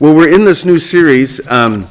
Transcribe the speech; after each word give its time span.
Well, 0.00 0.14
we're 0.14 0.32
in 0.32 0.46
this 0.46 0.64
new 0.64 0.78
series 0.78 1.46
um, 1.46 1.86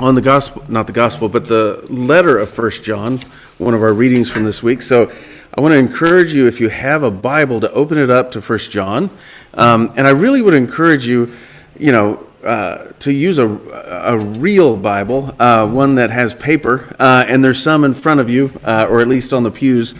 on 0.00 0.16
the 0.16 0.20
gospel, 0.20 0.64
not 0.66 0.88
the 0.88 0.92
gospel, 0.92 1.28
but 1.28 1.46
the 1.46 1.86
letter 1.88 2.36
of 2.36 2.50
First 2.50 2.82
John, 2.82 3.18
one 3.58 3.74
of 3.74 3.82
our 3.84 3.94
readings 3.94 4.28
from 4.28 4.42
this 4.42 4.60
week. 4.60 4.82
So 4.82 5.12
I 5.54 5.60
want 5.60 5.70
to 5.70 5.78
encourage 5.78 6.34
you, 6.34 6.48
if 6.48 6.60
you 6.60 6.68
have 6.68 7.04
a 7.04 7.10
Bible, 7.12 7.60
to 7.60 7.70
open 7.70 7.96
it 7.96 8.10
up 8.10 8.32
to 8.32 8.42
First 8.42 8.72
John. 8.72 9.08
Um, 9.54 9.92
and 9.96 10.04
I 10.04 10.10
really 10.10 10.42
would 10.42 10.54
encourage 10.54 11.06
you, 11.06 11.32
you 11.78 11.92
know, 11.92 12.26
uh, 12.42 12.90
to 12.98 13.12
use 13.12 13.38
a, 13.38 13.46
a 13.46 14.18
real 14.18 14.76
Bible, 14.76 15.32
uh, 15.38 15.70
one 15.70 15.94
that 15.94 16.10
has 16.10 16.34
paper, 16.34 16.92
uh, 16.98 17.24
and 17.28 17.44
there's 17.44 17.62
some 17.62 17.84
in 17.84 17.94
front 17.94 18.18
of 18.18 18.28
you, 18.28 18.50
uh, 18.64 18.88
or 18.90 19.00
at 19.00 19.06
least 19.06 19.32
on 19.32 19.44
the 19.44 19.50
pews, 19.52 19.94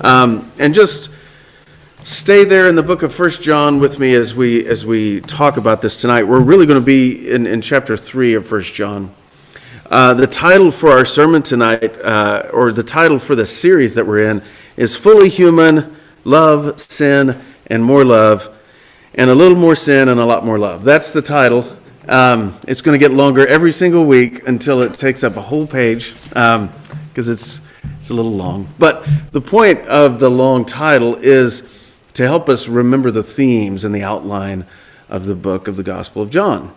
um, 0.00 0.50
and 0.58 0.72
just 0.72 1.10
stay 2.08 2.42
there 2.42 2.68
in 2.68 2.74
the 2.74 2.82
book 2.82 3.02
of 3.02 3.14
First 3.14 3.42
John 3.42 3.80
with 3.80 3.98
me 3.98 4.14
as 4.14 4.34
we 4.34 4.66
as 4.66 4.86
we 4.86 5.20
talk 5.20 5.58
about 5.58 5.82
this 5.82 6.00
tonight. 6.00 6.22
We're 6.22 6.40
really 6.40 6.64
going 6.64 6.80
to 6.80 6.84
be 6.84 7.30
in, 7.30 7.46
in 7.46 7.60
chapter 7.60 7.98
three 7.98 8.32
of 8.32 8.46
First 8.46 8.72
John. 8.72 9.12
Uh, 9.90 10.14
the 10.14 10.26
title 10.26 10.70
for 10.70 10.90
our 10.90 11.04
sermon 11.04 11.42
tonight, 11.42 11.98
uh, 12.00 12.48
or 12.50 12.72
the 12.72 12.82
title 12.82 13.18
for 13.18 13.34
the 13.34 13.44
series 13.44 13.94
that 13.96 14.06
we're 14.06 14.22
in, 14.22 14.42
is 14.78 14.96
"Fully 14.96 15.28
Human: 15.28 15.96
Love, 16.24 16.80
Sin, 16.80 17.38
and 17.66 17.84
More 17.84 18.06
Love." 18.06 18.56
And 19.14 19.28
a 19.28 19.34
little 19.34 19.58
more 19.58 19.74
sin 19.74 20.08
and 20.08 20.18
a 20.18 20.24
lot 20.24 20.46
more 20.46 20.58
love. 20.58 20.84
That's 20.84 21.10
the 21.10 21.22
title. 21.22 21.66
Um, 22.08 22.54
it's 22.68 22.80
going 22.80 22.98
to 22.98 23.04
get 23.04 23.14
longer 23.14 23.46
every 23.46 23.72
single 23.72 24.04
week 24.04 24.46
until 24.46 24.82
it 24.82 24.96
takes 24.96 25.24
up 25.24 25.36
a 25.36 25.42
whole 25.42 25.66
page 25.66 26.14
because 26.28 26.56
um, 26.56 26.72
it's 27.14 27.60
it's 27.96 28.10
a 28.10 28.14
little 28.14 28.32
long. 28.32 28.72
But 28.78 29.06
the 29.32 29.40
point 29.40 29.80
of 29.86 30.20
the 30.20 30.30
long 30.30 30.64
title 30.64 31.16
is 31.16 31.68
to 32.18 32.26
help 32.26 32.48
us 32.48 32.66
remember 32.66 33.12
the 33.12 33.22
themes 33.22 33.84
and 33.84 33.94
the 33.94 34.02
outline 34.02 34.66
of 35.08 35.26
the 35.26 35.36
book 35.36 35.68
of 35.68 35.76
the 35.76 35.84
Gospel 35.84 36.20
of 36.20 36.30
John. 36.30 36.74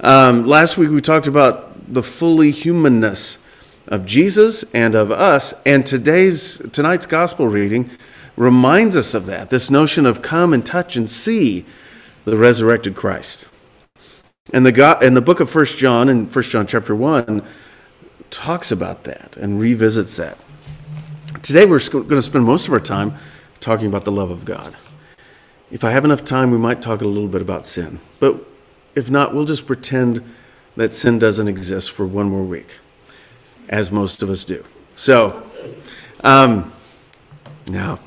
Um, 0.00 0.44
last 0.44 0.76
week 0.76 0.90
we 0.90 1.00
talked 1.00 1.26
about 1.26 1.90
the 1.90 2.02
fully 2.02 2.50
humanness 2.50 3.38
of 3.86 4.04
Jesus 4.04 4.66
and 4.74 4.94
of 4.94 5.10
us, 5.10 5.54
and 5.64 5.86
today's 5.86 6.58
tonight's 6.72 7.06
gospel 7.06 7.48
reading 7.48 7.88
reminds 8.36 8.94
us 8.94 9.14
of 9.14 9.24
that. 9.24 9.48
This 9.48 9.70
notion 9.70 10.04
of 10.04 10.20
come 10.20 10.52
and 10.52 10.64
touch 10.64 10.94
and 10.94 11.08
see 11.08 11.64
the 12.26 12.36
resurrected 12.36 12.94
Christ. 12.94 13.48
And 14.52 14.66
the 14.66 14.72
God, 14.72 15.02
and 15.02 15.16
the 15.16 15.22
book 15.22 15.40
of 15.40 15.48
First 15.48 15.78
John 15.78 16.10
in 16.10 16.26
First 16.26 16.50
John 16.50 16.66
chapter 16.66 16.94
one 16.94 17.42
talks 18.28 18.70
about 18.70 19.04
that 19.04 19.38
and 19.38 19.58
revisits 19.58 20.18
that. 20.18 20.36
Today 21.42 21.64
we're 21.64 21.80
going 21.88 22.08
to 22.08 22.20
spend 22.20 22.44
most 22.44 22.68
of 22.68 22.74
our 22.74 22.80
time 22.80 23.14
talking 23.62 23.86
about 23.86 24.04
the 24.04 24.12
love 24.12 24.30
of 24.30 24.44
God. 24.44 24.74
If 25.70 25.84
I 25.84 25.92
have 25.92 26.04
enough 26.04 26.24
time, 26.24 26.50
we 26.50 26.58
might 26.58 26.82
talk 26.82 27.00
a 27.00 27.08
little 27.08 27.28
bit 27.28 27.40
about 27.40 27.64
sin. 27.64 28.00
But 28.20 28.44
if 28.94 29.10
not, 29.10 29.34
we'll 29.34 29.46
just 29.46 29.66
pretend 29.66 30.22
that 30.76 30.92
sin 30.92 31.18
doesn't 31.18 31.48
exist 31.48 31.92
for 31.92 32.06
one 32.06 32.28
more 32.28 32.42
week, 32.42 32.78
as 33.68 33.90
most 33.90 34.22
of 34.22 34.28
us 34.28 34.44
do. 34.44 34.64
So, 34.96 35.42
um, 36.24 36.72
now 37.68 37.98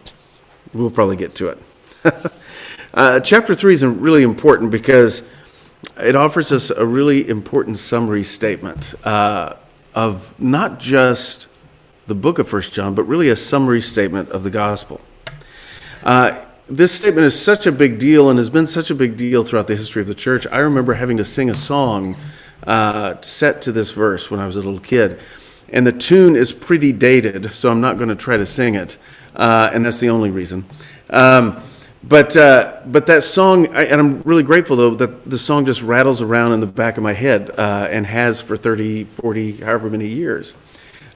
we'll 0.74 0.92
probably 0.92 1.16
get 1.16 1.34
to 1.36 1.50
it. 1.50 1.64
uh, 2.94 3.20
chapter 3.22 3.56
3 3.56 3.74
is 3.74 3.86
really 3.86 4.24
important 4.24 4.70
because 4.70 5.28
it 6.00 6.16
offers 6.16 6.52
us 6.52 6.70
a 6.70 6.86
really 6.86 7.28
important 7.28 7.78
summary 7.78 8.24
statement 8.24 8.94
uh, 9.06 9.54
of 9.94 10.40
not 10.40 10.80
just 10.80 11.48
the 12.08 12.16
book 12.16 12.38
of 12.38 12.48
First 12.48 12.74
John, 12.74 12.94
but 12.94 13.04
really 13.04 13.30
a 13.30 13.36
summary 13.36 13.82
statement 13.82 14.30
of 14.30 14.44
the 14.44 14.52
gospel. 14.52 15.02
Uh, 16.06 16.46
this 16.68 16.92
statement 16.92 17.26
is 17.26 17.40
such 17.40 17.66
a 17.66 17.72
big 17.72 17.98
deal 17.98 18.30
and 18.30 18.38
has 18.38 18.50
been 18.50 18.68
such 18.68 18.92
a 18.92 18.96
big 18.96 19.18
deal 19.18 19.44
throughout 19.44 19.68
the 19.68 19.76
history 19.76 20.02
of 20.02 20.08
the 20.08 20.16
church. 20.16 20.46
I 20.52 20.60
remember 20.60 20.94
having 20.94 21.18
to 21.18 21.26
sing 21.26 21.50
a 21.50 21.56
song 21.56 22.16
uh, 22.66 23.20
set 23.22 23.64
to 23.64 23.72
this 23.72 23.92
verse 23.92 24.30
when 24.30 24.40
I 24.40 24.46
was 24.46 24.56
a 24.56 24.62
little 24.62 24.80
kid. 24.80 25.20
And 25.70 25.86
the 25.86 25.92
tune 25.92 26.36
is 26.36 26.54
pretty 26.54 26.94
dated, 26.94 27.52
so 27.54 27.72
I'm 27.72 27.82
not 27.82 27.98
going 27.98 28.10
to 28.10 28.16
try 28.16 28.38
to 28.38 28.46
sing 28.46 28.76
it. 28.76 29.00
Uh, 29.36 29.72
and 29.74 29.84
that's 29.84 30.00
the 30.00 30.10
only 30.10 30.30
reason. 30.30 30.66
Um, 31.10 31.62
but, 32.04 32.38
uh, 32.38 32.82
but 32.86 33.08
that 33.08 33.24
song, 33.24 33.74
I, 33.76 33.86
and 33.86 34.00
I'm 34.00 34.22
really 34.22 34.44
grateful 34.44 34.76
though 34.76 34.94
that 34.96 35.28
the 35.28 35.40
song 35.40 35.66
just 35.66 35.82
rattles 35.82 36.22
around 36.22 36.54
in 36.54 36.60
the 36.60 36.68
back 36.68 36.98
of 36.98 37.04
my 37.04 37.14
head 37.14 37.50
uh, 37.58 37.88
and 37.90 38.06
has 38.06 38.42
for 38.42 38.56
30, 38.56 39.06
40, 39.06 39.58
however 39.58 39.90
many 39.90 40.08
years. 40.08 40.54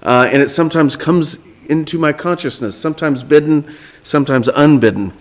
Uh, 0.01 0.27
and 0.31 0.41
it 0.41 0.49
sometimes 0.49 0.95
comes 0.95 1.37
into 1.69 1.97
my 1.97 2.11
consciousness, 2.11 2.75
sometimes 2.75 3.23
bidden, 3.23 3.73
sometimes 4.03 4.47
unbidden. 4.47 5.13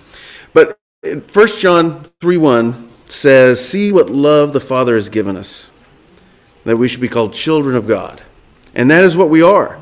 But 0.53 0.79
1 1.03 1.47
John 1.59 2.05
3 2.21 2.37
1 2.37 2.89
says, 3.07 3.67
See 3.67 3.93
what 3.93 4.11
love 4.11 4.53
the 4.53 4.61
Father 4.61 4.95
has 4.95 5.09
given 5.09 5.37
us, 5.37 5.71
that 6.65 6.77
we 6.77 6.89
should 6.89 7.01
be 7.01 7.09
called 7.09 7.33
children 7.33 7.77
of 7.77 7.87
God. 7.87 8.23
And 8.75 8.91
that 8.91 9.05
is 9.05 9.17
what 9.17 9.31
we 9.31 9.43
are. 9.43 9.81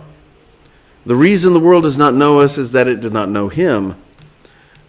The 1.04 1.16
reason 1.16 1.52
the 1.52 1.60
world 1.60 1.84
does 1.84 1.96
not 1.96 2.14
know 2.14 2.40
us 2.40 2.58
is 2.58 2.72
that 2.72 2.88
it 2.88 3.00
did 3.00 3.12
not 3.12 3.28
know 3.28 3.48
Him. 3.48 3.94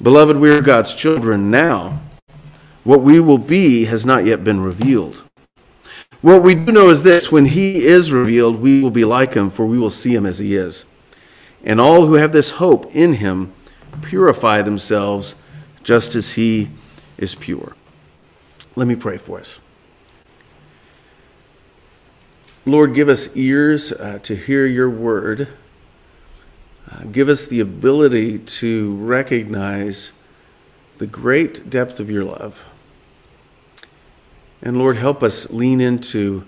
Beloved, 0.01 0.38
we 0.38 0.49
are 0.49 0.61
God's 0.61 0.95
children 0.95 1.51
now. 1.51 2.01
What 2.83 3.01
we 3.01 3.19
will 3.19 3.38
be 3.38 3.85
has 3.85 4.05
not 4.05 4.25
yet 4.25 4.44
been 4.44 4.61
revealed. 4.61 5.23
What 6.21 6.41
we 6.41 6.55
do 6.55 6.71
know 6.71 6.89
is 6.89 7.03
this 7.03 7.31
when 7.31 7.45
He 7.45 7.85
is 7.85 8.11
revealed, 8.11 8.59
we 8.59 8.81
will 8.81 8.91
be 8.91 9.05
like 9.05 9.35
Him, 9.35 9.49
for 9.49 9.65
we 9.65 9.77
will 9.77 9.91
see 9.91 10.15
Him 10.15 10.25
as 10.25 10.39
He 10.39 10.55
is. 10.55 10.85
And 11.63 11.81
all 11.81 12.06
who 12.06 12.13
have 12.13 12.31
this 12.31 12.51
hope 12.51 12.95
in 12.95 13.13
Him 13.13 13.53
purify 14.01 14.62
themselves 14.62 15.35
just 15.84 16.16
as 16.16 16.34
he 16.34 16.69
is 17.18 17.35
pure. 17.35 17.75
Let 18.75 18.88
me 18.88 18.95
pray 18.95 19.18
for 19.18 19.40
us. 19.40 19.59
Lord, 22.66 22.94
give 22.94 23.07
us 23.07 23.35
ears 23.35 23.94
uh, 23.94 24.19
to 24.23 24.35
hear 24.35 24.66
your 24.66 24.90
word. 24.90 25.47
Uh, 26.91 27.03
give 27.06 27.29
us 27.29 27.45
the 27.45 27.62
ability 27.62 28.39
to 28.39 28.95
recognize 28.95 30.12
the 30.97 31.07
great 31.07 31.69
depth 31.69 32.00
of 32.00 32.12
your 32.12 32.25
love. 32.25 32.68
And 34.62 34.78
Lord, 34.78 34.97
help 34.97 35.24
us 35.24 35.50
lean 35.50 35.79
into 35.79 36.45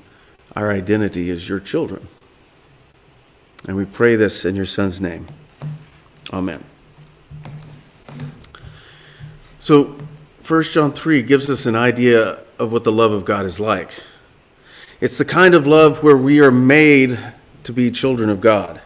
our 0.55 0.69
identity 0.69 1.29
as 1.29 1.47
your 1.47 1.59
children. 1.59 2.07
And 3.67 3.75
we 3.75 3.85
pray 3.85 4.15
this 4.15 4.45
in 4.45 4.55
your 4.55 4.65
Son's 4.65 4.99
name. 5.01 5.27
Amen. 6.31 6.63
So, 9.59 9.97
1 10.47 10.63
John 10.63 10.93
3 10.93 11.21
gives 11.21 11.49
us 11.49 11.65
an 11.65 11.75
idea 11.75 12.39
of 12.57 12.71
what 12.71 12.83
the 12.83 12.91
love 12.91 13.11
of 13.11 13.25
God 13.25 13.45
is 13.45 13.59
like. 13.59 13.91
It's 15.01 15.17
the 15.17 15.25
kind 15.25 15.53
of 15.53 15.67
love 15.67 16.03
where 16.03 16.17
we 16.17 16.39
are 16.39 16.51
made 16.51 17.19
to 17.63 17.73
be 17.73 17.91
children 17.91 18.29
of 18.29 18.41
God. 18.41 18.81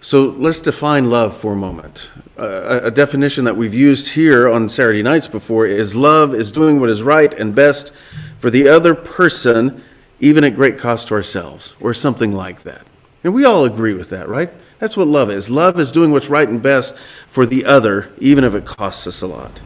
So 0.00 0.26
let's 0.38 0.60
define 0.60 1.10
love 1.10 1.36
for 1.36 1.54
a 1.54 1.56
moment. 1.56 2.12
A 2.36 2.90
definition 2.90 3.44
that 3.44 3.56
we've 3.56 3.74
used 3.74 4.10
here 4.10 4.48
on 4.48 4.68
Saturday 4.68 5.02
nights 5.02 5.26
before 5.26 5.66
is 5.66 5.96
love 5.96 6.32
is 6.34 6.52
doing 6.52 6.78
what 6.78 6.90
is 6.90 7.02
right 7.02 7.34
and 7.34 7.54
best 7.54 7.92
for 8.38 8.50
the 8.50 8.68
other 8.68 8.94
person, 8.94 9.82
even 10.20 10.44
at 10.44 10.54
great 10.54 10.78
cost 10.78 11.08
to 11.08 11.14
ourselves, 11.14 11.74
or 11.80 11.92
something 11.92 12.30
like 12.30 12.62
that. 12.62 12.86
And 13.26 13.34
we 13.34 13.44
all 13.44 13.64
agree 13.64 13.92
with 13.92 14.10
that, 14.10 14.28
right? 14.28 14.52
That's 14.78 14.96
what 14.96 15.08
love 15.08 15.32
is. 15.32 15.50
Love 15.50 15.80
is 15.80 15.90
doing 15.90 16.12
what's 16.12 16.28
right 16.28 16.48
and 16.48 16.62
best 16.62 16.96
for 17.26 17.44
the 17.44 17.64
other, 17.64 18.12
even 18.18 18.44
if 18.44 18.54
it 18.54 18.64
costs 18.64 19.04
us 19.04 19.20
a 19.20 19.26
lot. 19.26 19.60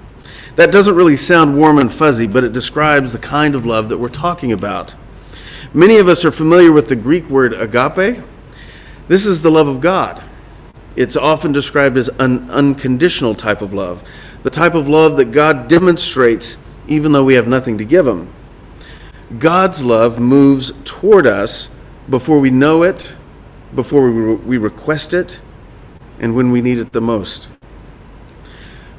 That 0.56 0.72
doesn't 0.72 0.96
really 0.96 1.18
sound 1.18 1.58
warm 1.58 1.76
and 1.76 1.92
fuzzy, 1.92 2.26
but 2.26 2.42
it 2.42 2.54
describes 2.54 3.12
the 3.12 3.18
kind 3.18 3.54
of 3.54 3.66
love 3.66 3.90
that 3.90 3.98
we're 3.98 4.08
talking 4.08 4.50
about. 4.50 4.94
Many 5.74 5.98
of 5.98 6.08
us 6.08 6.24
are 6.24 6.30
familiar 6.30 6.72
with 6.72 6.88
the 6.88 6.96
Greek 6.96 7.28
word 7.28 7.52
agape. 7.52 8.22
This 9.08 9.26
is 9.26 9.42
the 9.42 9.50
love 9.50 9.68
of 9.68 9.82
God. 9.82 10.24
It's 10.96 11.14
often 11.14 11.52
described 11.52 11.98
as 11.98 12.08
an 12.18 12.50
unconditional 12.50 13.34
type 13.34 13.60
of 13.60 13.74
love, 13.74 14.02
the 14.42 14.48
type 14.48 14.74
of 14.74 14.88
love 14.88 15.18
that 15.18 15.32
God 15.32 15.68
demonstrates 15.68 16.56
even 16.88 17.12
though 17.12 17.24
we 17.24 17.34
have 17.34 17.46
nothing 17.46 17.76
to 17.76 17.84
give 17.84 18.06
Him. 18.06 18.32
God's 19.38 19.84
love 19.84 20.18
moves 20.18 20.72
toward 20.86 21.26
us 21.26 21.68
before 22.08 22.40
we 22.40 22.50
know 22.50 22.84
it, 22.84 23.16
before 23.74 24.10
we 24.10 24.34
we 24.34 24.58
request 24.58 25.14
it, 25.14 25.40
and 26.18 26.34
when 26.34 26.50
we 26.50 26.60
need 26.60 26.78
it 26.78 26.92
the 26.92 27.00
most. 27.00 27.48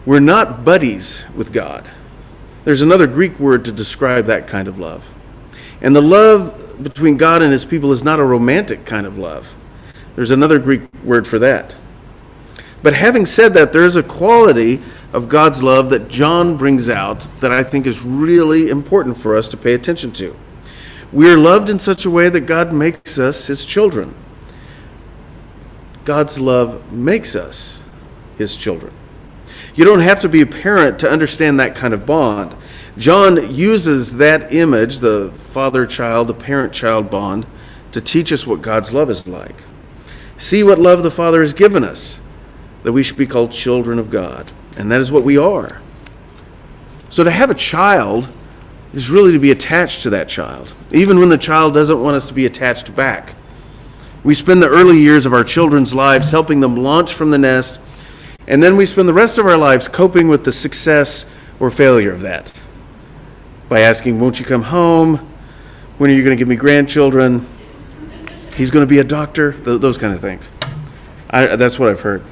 We're 0.05 0.19
not 0.19 0.65
buddies 0.65 1.25
with 1.35 1.53
God. 1.53 1.89
There's 2.63 2.81
another 2.81 3.07
Greek 3.07 3.39
word 3.39 3.65
to 3.65 3.71
describe 3.71 4.25
that 4.25 4.47
kind 4.47 4.67
of 4.67 4.79
love. 4.79 5.09
And 5.81 5.95
the 5.95 6.01
love 6.01 6.81
between 6.83 7.17
God 7.17 7.41
and 7.41 7.51
his 7.51 7.65
people 7.65 7.91
is 7.91 8.03
not 8.03 8.19
a 8.19 8.23
romantic 8.23 8.85
kind 8.85 9.05
of 9.05 9.17
love. 9.17 9.53
There's 10.15 10.31
another 10.31 10.59
Greek 10.59 10.81
word 11.03 11.27
for 11.27 11.39
that. 11.39 11.75
But 12.83 12.93
having 12.93 13.25
said 13.25 13.53
that, 13.53 13.73
there 13.73 13.85
is 13.85 13.95
a 13.95 14.03
quality 14.03 14.81
of 15.13 15.29
God's 15.29 15.61
love 15.61 15.89
that 15.91 16.07
John 16.07 16.57
brings 16.57 16.89
out 16.89 17.27
that 17.39 17.51
I 17.51 17.63
think 17.63 17.85
is 17.85 18.01
really 18.01 18.69
important 18.69 19.17
for 19.17 19.35
us 19.35 19.47
to 19.49 19.57
pay 19.57 19.73
attention 19.73 20.11
to. 20.13 20.35
We 21.11 21.29
are 21.29 21.37
loved 21.37 21.69
in 21.69 21.77
such 21.77 22.05
a 22.05 22.09
way 22.09 22.29
that 22.29 22.41
God 22.41 22.73
makes 22.73 23.19
us 23.19 23.47
his 23.47 23.65
children. 23.65 24.15
God's 26.05 26.39
love 26.39 26.91
makes 26.91 27.35
us 27.35 27.81
his 28.37 28.57
children. 28.57 28.93
You 29.75 29.85
don't 29.85 29.99
have 29.99 30.19
to 30.21 30.29
be 30.29 30.41
a 30.41 30.45
parent 30.45 30.99
to 30.99 31.09
understand 31.09 31.59
that 31.59 31.75
kind 31.75 31.93
of 31.93 32.05
bond. 32.05 32.55
John 32.97 33.53
uses 33.53 34.17
that 34.17 34.53
image, 34.53 34.99
the 34.99 35.31
father 35.33 35.85
child, 35.85 36.27
the 36.27 36.33
parent 36.33 36.73
child 36.73 37.09
bond, 37.09 37.45
to 37.91 38.01
teach 38.01 38.31
us 38.31 38.45
what 38.45 38.61
God's 38.61 38.93
love 38.93 39.09
is 39.09 39.27
like. 39.27 39.63
See 40.37 40.63
what 40.63 40.79
love 40.79 41.03
the 41.03 41.11
Father 41.11 41.41
has 41.41 41.53
given 41.53 41.83
us, 41.83 42.19
that 42.83 42.91
we 42.91 43.03
should 43.03 43.17
be 43.17 43.27
called 43.27 43.51
children 43.51 43.99
of 43.99 44.09
God. 44.09 44.51
And 44.75 44.91
that 44.91 44.99
is 44.99 45.11
what 45.11 45.23
we 45.23 45.37
are. 45.37 45.81
So 47.09 47.23
to 47.23 47.31
have 47.31 47.49
a 47.49 47.55
child 47.55 48.29
is 48.93 49.09
really 49.09 49.33
to 49.33 49.39
be 49.39 49.51
attached 49.51 50.03
to 50.03 50.09
that 50.09 50.27
child, 50.27 50.73
even 50.91 51.19
when 51.19 51.29
the 51.29 51.37
child 51.37 51.73
doesn't 51.73 52.01
want 52.01 52.15
us 52.15 52.27
to 52.27 52.33
be 52.33 52.45
attached 52.45 52.93
back. 52.95 53.35
We 54.23 54.33
spend 54.33 54.61
the 54.61 54.69
early 54.69 54.99
years 54.99 55.25
of 55.25 55.33
our 55.33 55.43
children's 55.43 55.93
lives 55.93 56.31
helping 56.31 56.59
them 56.59 56.75
launch 56.75 57.13
from 57.13 57.31
the 57.31 57.39
nest, 57.39 57.79
and 58.47 58.61
then 58.61 58.77
we 58.77 58.85
spend 58.85 59.09
the 59.09 59.13
rest 59.13 59.37
of 59.37 59.45
our 59.45 59.57
lives 59.57 59.87
coping 59.87 60.27
with 60.27 60.45
the 60.45 60.51
success 60.51 61.25
or 61.59 61.69
failure 61.71 62.11
of 62.11 62.21
that 62.21 62.53
by 63.69 63.79
asking, 63.79 64.19
Won't 64.19 64.39
you 64.39 64.45
come 64.45 64.63
home? 64.63 65.17
When 65.97 66.11
are 66.11 66.13
you 66.13 66.23
going 66.23 66.35
to 66.35 66.39
give 66.39 66.47
me 66.47 66.55
grandchildren? 66.55 67.47
He's 68.55 68.69
going 68.69 68.83
to 68.83 68.89
be 68.89 68.99
a 68.99 69.03
doctor, 69.03 69.53
Th- 69.53 69.79
those 69.79 69.97
kind 69.97 70.13
of 70.13 70.21
things. 70.21 70.51
I, 71.29 71.55
that's 71.55 71.79
what 71.79 71.89
I've 71.89 72.01
heard. 72.01 72.23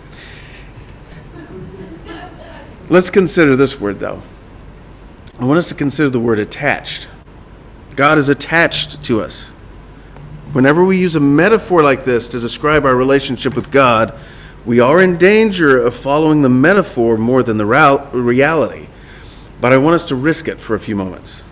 Let's 2.89 3.09
consider 3.09 3.55
this 3.55 3.79
word, 3.79 3.99
though. 3.99 4.21
I 5.39 5.45
want 5.45 5.57
us 5.57 5.69
to 5.69 5.75
consider 5.75 6.09
the 6.09 6.19
word 6.19 6.39
attached. 6.39 7.07
God 7.95 8.17
is 8.17 8.29
attached 8.29 9.03
to 9.03 9.21
us. 9.21 9.51
Whenever 10.53 10.83
we 10.83 10.97
use 10.97 11.15
a 11.15 11.19
metaphor 11.19 11.83
like 11.83 12.05
this 12.05 12.27
to 12.29 12.39
describe 12.39 12.85
our 12.85 12.95
relationship 12.95 13.55
with 13.55 13.71
God, 13.71 14.19
we 14.65 14.79
are 14.79 15.01
in 15.01 15.17
danger 15.17 15.79
of 15.79 15.95
following 15.95 16.41
the 16.41 16.49
metaphor 16.49 17.17
more 17.17 17.43
than 17.43 17.57
the 17.57 17.65
reality. 17.65 18.87
But 19.61 19.73
I 19.73 19.77
want 19.77 19.95
us 19.95 20.05
to 20.05 20.15
risk 20.15 20.47
it 20.47 20.59
for 20.59 20.75
a 20.75 20.79
few 20.79 20.95
moments. 20.95 21.43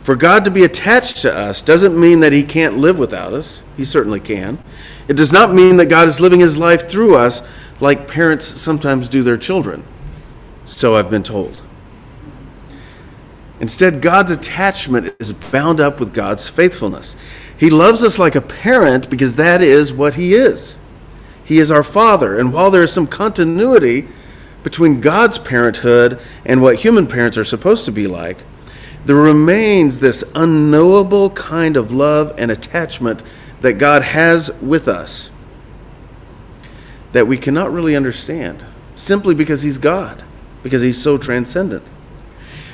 For 0.00 0.16
God 0.16 0.44
to 0.44 0.50
be 0.50 0.64
attached 0.64 1.22
to 1.22 1.34
us 1.34 1.60
doesn't 1.60 1.98
mean 1.98 2.20
that 2.20 2.32
He 2.32 2.42
can't 2.42 2.78
live 2.78 2.98
without 2.98 3.32
us. 3.32 3.62
He 3.76 3.84
certainly 3.84 4.20
can. 4.20 4.58
It 5.06 5.16
does 5.16 5.32
not 5.32 5.54
mean 5.54 5.76
that 5.76 5.86
God 5.86 6.08
is 6.08 6.18
living 6.18 6.40
His 6.40 6.56
life 6.56 6.88
through 6.88 7.14
us 7.14 7.42
like 7.78 8.08
parents 8.08 8.60
sometimes 8.60 9.08
do 9.08 9.22
their 9.22 9.36
children. 9.36 9.84
So 10.64 10.96
I've 10.96 11.10
been 11.10 11.22
told. 11.22 11.62
Instead, 13.60 14.00
God's 14.00 14.30
attachment 14.30 15.14
is 15.18 15.32
bound 15.32 15.80
up 15.80 16.00
with 16.00 16.14
God's 16.14 16.48
faithfulness. 16.48 17.16
He 17.58 17.70
loves 17.70 18.04
us 18.04 18.18
like 18.18 18.36
a 18.36 18.40
parent 18.40 19.10
because 19.10 19.36
that 19.36 19.60
is 19.60 19.92
what 19.92 20.14
He 20.14 20.34
is. 20.34 20.78
He 21.44 21.58
is 21.58 21.70
our 21.70 21.82
Father. 21.82 22.38
And 22.38 22.52
while 22.52 22.70
there 22.70 22.82
is 22.82 22.92
some 22.92 23.06
continuity 23.06 24.06
between 24.62 25.00
God's 25.00 25.38
parenthood 25.38 26.20
and 26.44 26.62
what 26.62 26.76
human 26.76 27.06
parents 27.06 27.36
are 27.36 27.44
supposed 27.44 27.84
to 27.86 27.92
be 27.92 28.06
like, 28.06 28.44
there 29.04 29.16
remains 29.16 30.00
this 30.00 30.22
unknowable 30.34 31.30
kind 31.30 31.76
of 31.76 31.90
love 31.90 32.34
and 32.36 32.50
attachment 32.50 33.22
that 33.60 33.74
God 33.74 34.02
has 34.02 34.52
with 34.60 34.86
us 34.86 35.30
that 37.12 37.26
we 37.26 37.38
cannot 37.38 37.72
really 37.72 37.96
understand 37.96 38.64
simply 38.94 39.34
because 39.34 39.62
He's 39.62 39.78
God, 39.78 40.22
because 40.62 40.82
He's 40.82 41.00
so 41.00 41.16
transcendent. 41.16 41.82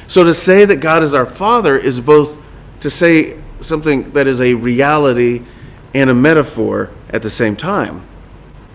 So 0.07 0.25
to 0.25 0.35
say 0.35 0.65
that 0.65 0.81
God 0.81 1.03
is 1.03 1.15
our 1.15 1.27
Father 1.27 1.79
is 1.79 2.01
both 2.01 2.39
to 2.81 2.91
say 2.91 3.39
something 3.65 4.13
that 4.13 4.27
is 4.27 4.41
a 4.41 4.55
reality 4.55 5.43
and 5.95 6.11
a 6.11 6.15
metaphor 6.15 6.91
at 7.11 7.23
the 7.23 7.31
same 7.31 7.57
time. 7.57 8.07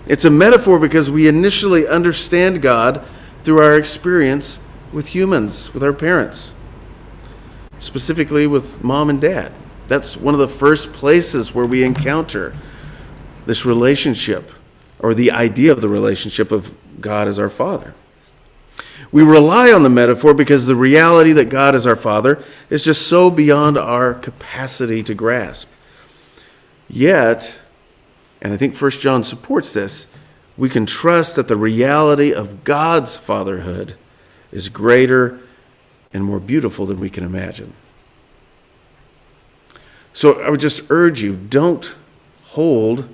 It's 0.08 0.26
a 0.26 0.30
metaphor 0.30 0.80
because 0.80 1.12
we 1.12 1.28
initially 1.28 1.88
understand 1.88 2.62
God 2.62 3.06
through 3.44 3.60
our 3.60 3.78
experience 3.78 4.60
with 4.92 5.10
humans, 5.10 5.74
with 5.74 5.84
our 5.84 5.94
parents, 5.94 6.52
specifically 7.78 8.48
with 8.48 8.84
mom 8.84 9.10
and 9.10 9.22
dad. 9.22 9.52
That's 9.88 10.18
one 10.18 10.34
of 10.34 10.40
the 10.40 10.48
first 10.48 10.94
places 10.94 11.54
where 11.54 11.66
we 11.66 11.84
encounter 11.84 12.56
this 13.46 13.66
relationship 13.66 14.52
or 15.00 15.14
the 15.14 15.32
idea 15.32 15.72
of 15.72 15.82
the 15.82 15.90
relationship 15.90 16.52
of 16.52 16.74
God 17.02 17.28
as 17.28 17.40
our 17.40 17.50
Father. 17.50 17.94
We 19.12 19.24
rely 19.24 19.72
on 19.72 19.84
the 19.84 19.90
metaphor 19.90 20.34
because 20.34 20.68
the 20.68 20.76
reality 20.76 21.32
that 21.34 21.50
God 21.50 21.74
is 21.74 21.88
our 21.88 21.96
Father 21.96 22.44
is 22.70 22.86
just 22.86 23.08
so 23.08 23.32
beyond 23.32 23.78
our 23.78 24.14
capacity 24.14 25.02
to 25.04 25.16
grasp. 25.16 25.68
Yet, 26.88 27.60
and 28.42 28.54
I 28.54 28.58
think 28.58 28.76
First 28.76 29.02
John 29.02 29.24
supports 29.24 29.74
this, 29.74 30.08
we 30.58 30.70
can 30.70 30.86
trust 30.86 31.36
that 31.38 31.48
the 31.48 31.56
reality 31.56 32.34
of 32.34 32.64
God's 32.64 33.16
fatherhood 33.16 33.96
is 34.52 34.70
greater 34.70 35.40
and 36.14 36.24
more 36.24 36.40
beautiful 36.40 36.86
than 36.86 37.00
we 37.00 37.10
can 37.10 37.24
imagine. 37.24 37.74
So 40.14 40.42
I 40.42 40.50
would 40.50 40.60
just 40.60 40.84
urge 40.90 41.22
you 41.22 41.36
don't 41.36 41.96
hold 42.44 43.08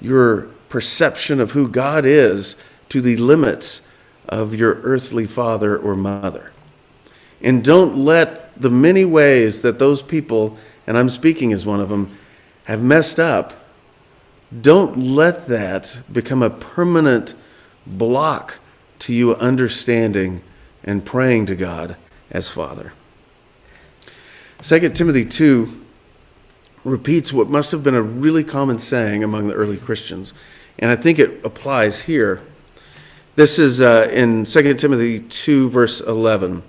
your 0.00 0.42
perception 0.68 1.40
of 1.40 1.52
who 1.52 1.68
God 1.68 2.04
is 2.04 2.56
to 2.90 3.00
the 3.00 3.16
limits 3.16 3.82
of 4.28 4.54
your 4.54 4.74
earthly 4.82 5.26
father 5.26 5.76
or 5.76 5.96
mother. 5.96 6.52
And 7.40 7.64
don't 7.64 7.96
let 7.96 8.60
the 8.60 8.70
many 8.70 9.04
ways 9.04 9.62
that 9.62 9.78
those 9.78 10.02
people, 10.02 10.58
and 10.86 10.98
I'm 10.98 11.08
speaking 11.08 11.52
as 11.52 11.64
one 11.64 11.80
of 11.80 11.88
them, 11.88 12.16
have 12.64 12.82
messed 12.82 13.18
up, 13.18 13.54
don't 14.60 14.98
let 14.98 15.46
that 15.46 15.98
become 16.12 16.42
a 16.42 16.50
permanent 16.50 17.34
block 17.86 18.58
to 19.00 19.12
you 19.12 19.34
understanding 19.36 20.42
and 20.84 21.04
praying 21.04 21.46
to 21.46 21.56
God 21.56 21.96
as 22.30 22.48
Father. 22.48 22.92
2 24.62 24.90
Timothy 24.90 25.24
2 25.24 25.84
repeats 26.84 27.32
what 27.32 27.48
must 27.48 27.70
have 27.72 27.82
been 27.82 27.94
a 27.94 28.02
really 28.02 28.42
common 28.42 28.78
saying 28.78 29.22
among 29.22 29.46
the 29.46 29.54
early 29.54 29.76
Christians, 29.76 30.32
and 30.78 30.90
I 30.90 30.96
think 30.96 31.18
it 31.18 31.44
applies 31.44 32.02
here. 32.02 32.42
This 33.38 33.60
is 33.60 33.80
uh, 33.80 34.10
in 34.12 34.46
2 34.46 34.74
Timothy 34.74 35.20
2, 35.20 35.68
verse 35.70 36.00
11. 36.00 36.60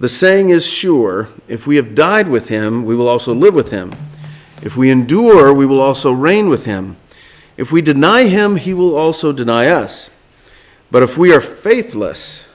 The 0.00 0.08
saying 0.08 0.48
is 0.48 0.66
sure 0.66 1.28
if 1.48 1.66
we 1.66 1.76
have 1.76 1.94
died 1.94 2.28
with 2.28 2.48
him, 2.48 2.86
we 2.86 2.96
will 2.96 3.08
also 3.08 3.34
live 3.34 3.54
with 3.54 3.72
him. 3.72 3.92
If 4.62 4.74
we 4.74 4.88
endure, 4.90 5.52
we 5.52 5.66
will 5.66 5.82
also 5.82 6.10
reign 6.12 6.48
with 6.48 6.64
him. 6.64 6.96
If 7.58 7.70
we 7.70 7.82
deny 7.82 8.22
him, 8.22 8.56
he 8.56 8.72
will 8.72 8.96
also 8.96 9.34
deny 9.34 9.66
us. 9.66 10.08
But 10.90 11.02
if 11.02 11.18
we 11.18 11.30
are 11.30 11.42
faithless, 11.42 12.48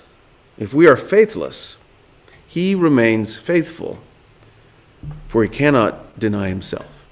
if 0.57 0.73
we 0.73 0.87
are 0.87 0.97
faithless, 0.97 1.77
he 2.47 2.73
remains 2.73 3.37
faithful, 3.37 3.99
for 5.27 5.43
he 5.43 5.49
cannot 5.49 6.17
deny 6.17 6.49
himself. 6.49 7.05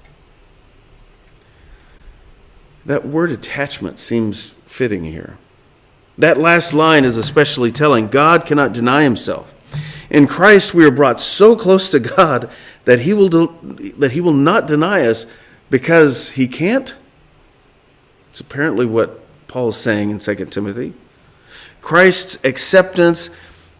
That 2.84 3.06
word 3.06 3.30
attachment 3.30 4.00
seems 4.00 4.56
fitting 4.66 5.04
here. 5.04 5.38
That 6.18 6.38
last 6.38 6.74
line 6.74 7.04
is 7.04 7.16
especially 7.16 7.72
telling. 7.72 8.08
God 8.08 8.44
cannot 8.46 8.72
deny 8.72 9.02
himself. 9.02 9.54
In 10.10 10.26
Christ, 10.26 10.74
we 10.74 10.84
are 10.84 10.90
brought 10.90 11.20
so 11.20 11.56
close 11.56 11.88
to 11.90 11.98
God 11.98 12.50
that 12.84 13.00
he 13.00 13.14
will, 13.14 13.28
de- 13.28 13.92
that 13.92 14.12
he 14.12 14.20
will 14.20 14.34
not 14.34 14.66
deny 14.66 15.06
us 15.06 15.26
because 15.70 16.30
he 16.32 16.46
can't. 16.46 16.94
It's 18.28 18.40
apparently 18.40 18.84
what 18.84 19.20
Paul 19.48 19.68
is 19.68 19.76
saying 19.76 20.10
in 20.10 20.18
2 20.18 20.34
Timothy. 20.46 20.94
Christ's 21.80 22.38
acceptance 22.44 23.30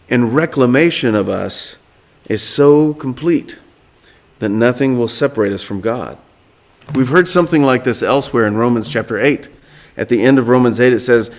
and 0.09 0.35
reclamation 0.35 1.15
of 1.15 1.29
us 1.29 1.77
is 2.29 2.41
so 2.41 2.93
complete 2.93 3.59
that 4.39 4.49
nothing 4.49 4.97
will 4.97 5.07
separate 5.07 5.53
us 5.53 5.63
from 5.63 5.81
God. 5.81 6.17
We've 6.95 7.09
heard 7.09 7.27
something 7.27 7.63
like 7.63 7.83
this 7.83 8.03
elsewhere 8.03 8.45
in 8.45 8.57
Romans 8.57 8.89
chapter 8.89 9.19
8. 9.19 9.49
At 9.95 10.09
the 10.09 10.21
end 10.21 10.37
of 10.37 10.49
Romans 10.49 10.81
8, 10.81 10.93
it 10.93 10.99
says, 10.99 11.31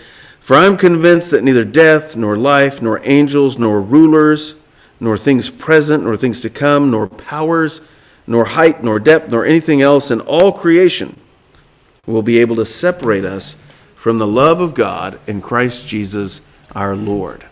for 0.44 0.56
I 0.56 0.66
am 0.66 0.76
convinced 0.76 1.30
that 1.30 1.42
neither 1.42 1.64
death, 1.64 2.16
nor 2.16 2.36
life, 2.36 2.82
nor 2.82 3.00
angels, 3.04 3.58
nor 3.58 3.80
rulers, 3.80 4.56
nor 5.00 5.16
things 5.16 5.48
present, 5.48 6.04
nor 6.04 6.18
things 6.18 6.42
to 6.42 6.50
come, 6.50 6.90
nor 6.90 7.08
powers, 7.08 7.80
nor 8.26 8.44
height, 8.44 8.84
nor 8.84 8.98
depth, 8.98 9.30
nor 9.30 9.46
anything 9.46 9.80
else 9.80 10.10
in 10.10 10.20
all 10.20 10.52
creation 10.52 11.18
will 12.06 12.20
be 12.20 12.40
able 12.40 12.56
to 12.56 12.66
separate 12.66 13.24
us 13.24 13.56
from 13.94 14.18
the 14.18 14.26
love 14.26 14.60
of 14.60 14.74
God 14.74 15.18
in 15.26 15.40
Christ 15.40 15.88
Jesus 15.88 16.42
our 16.74 16.94
Lord. 16.94 17.46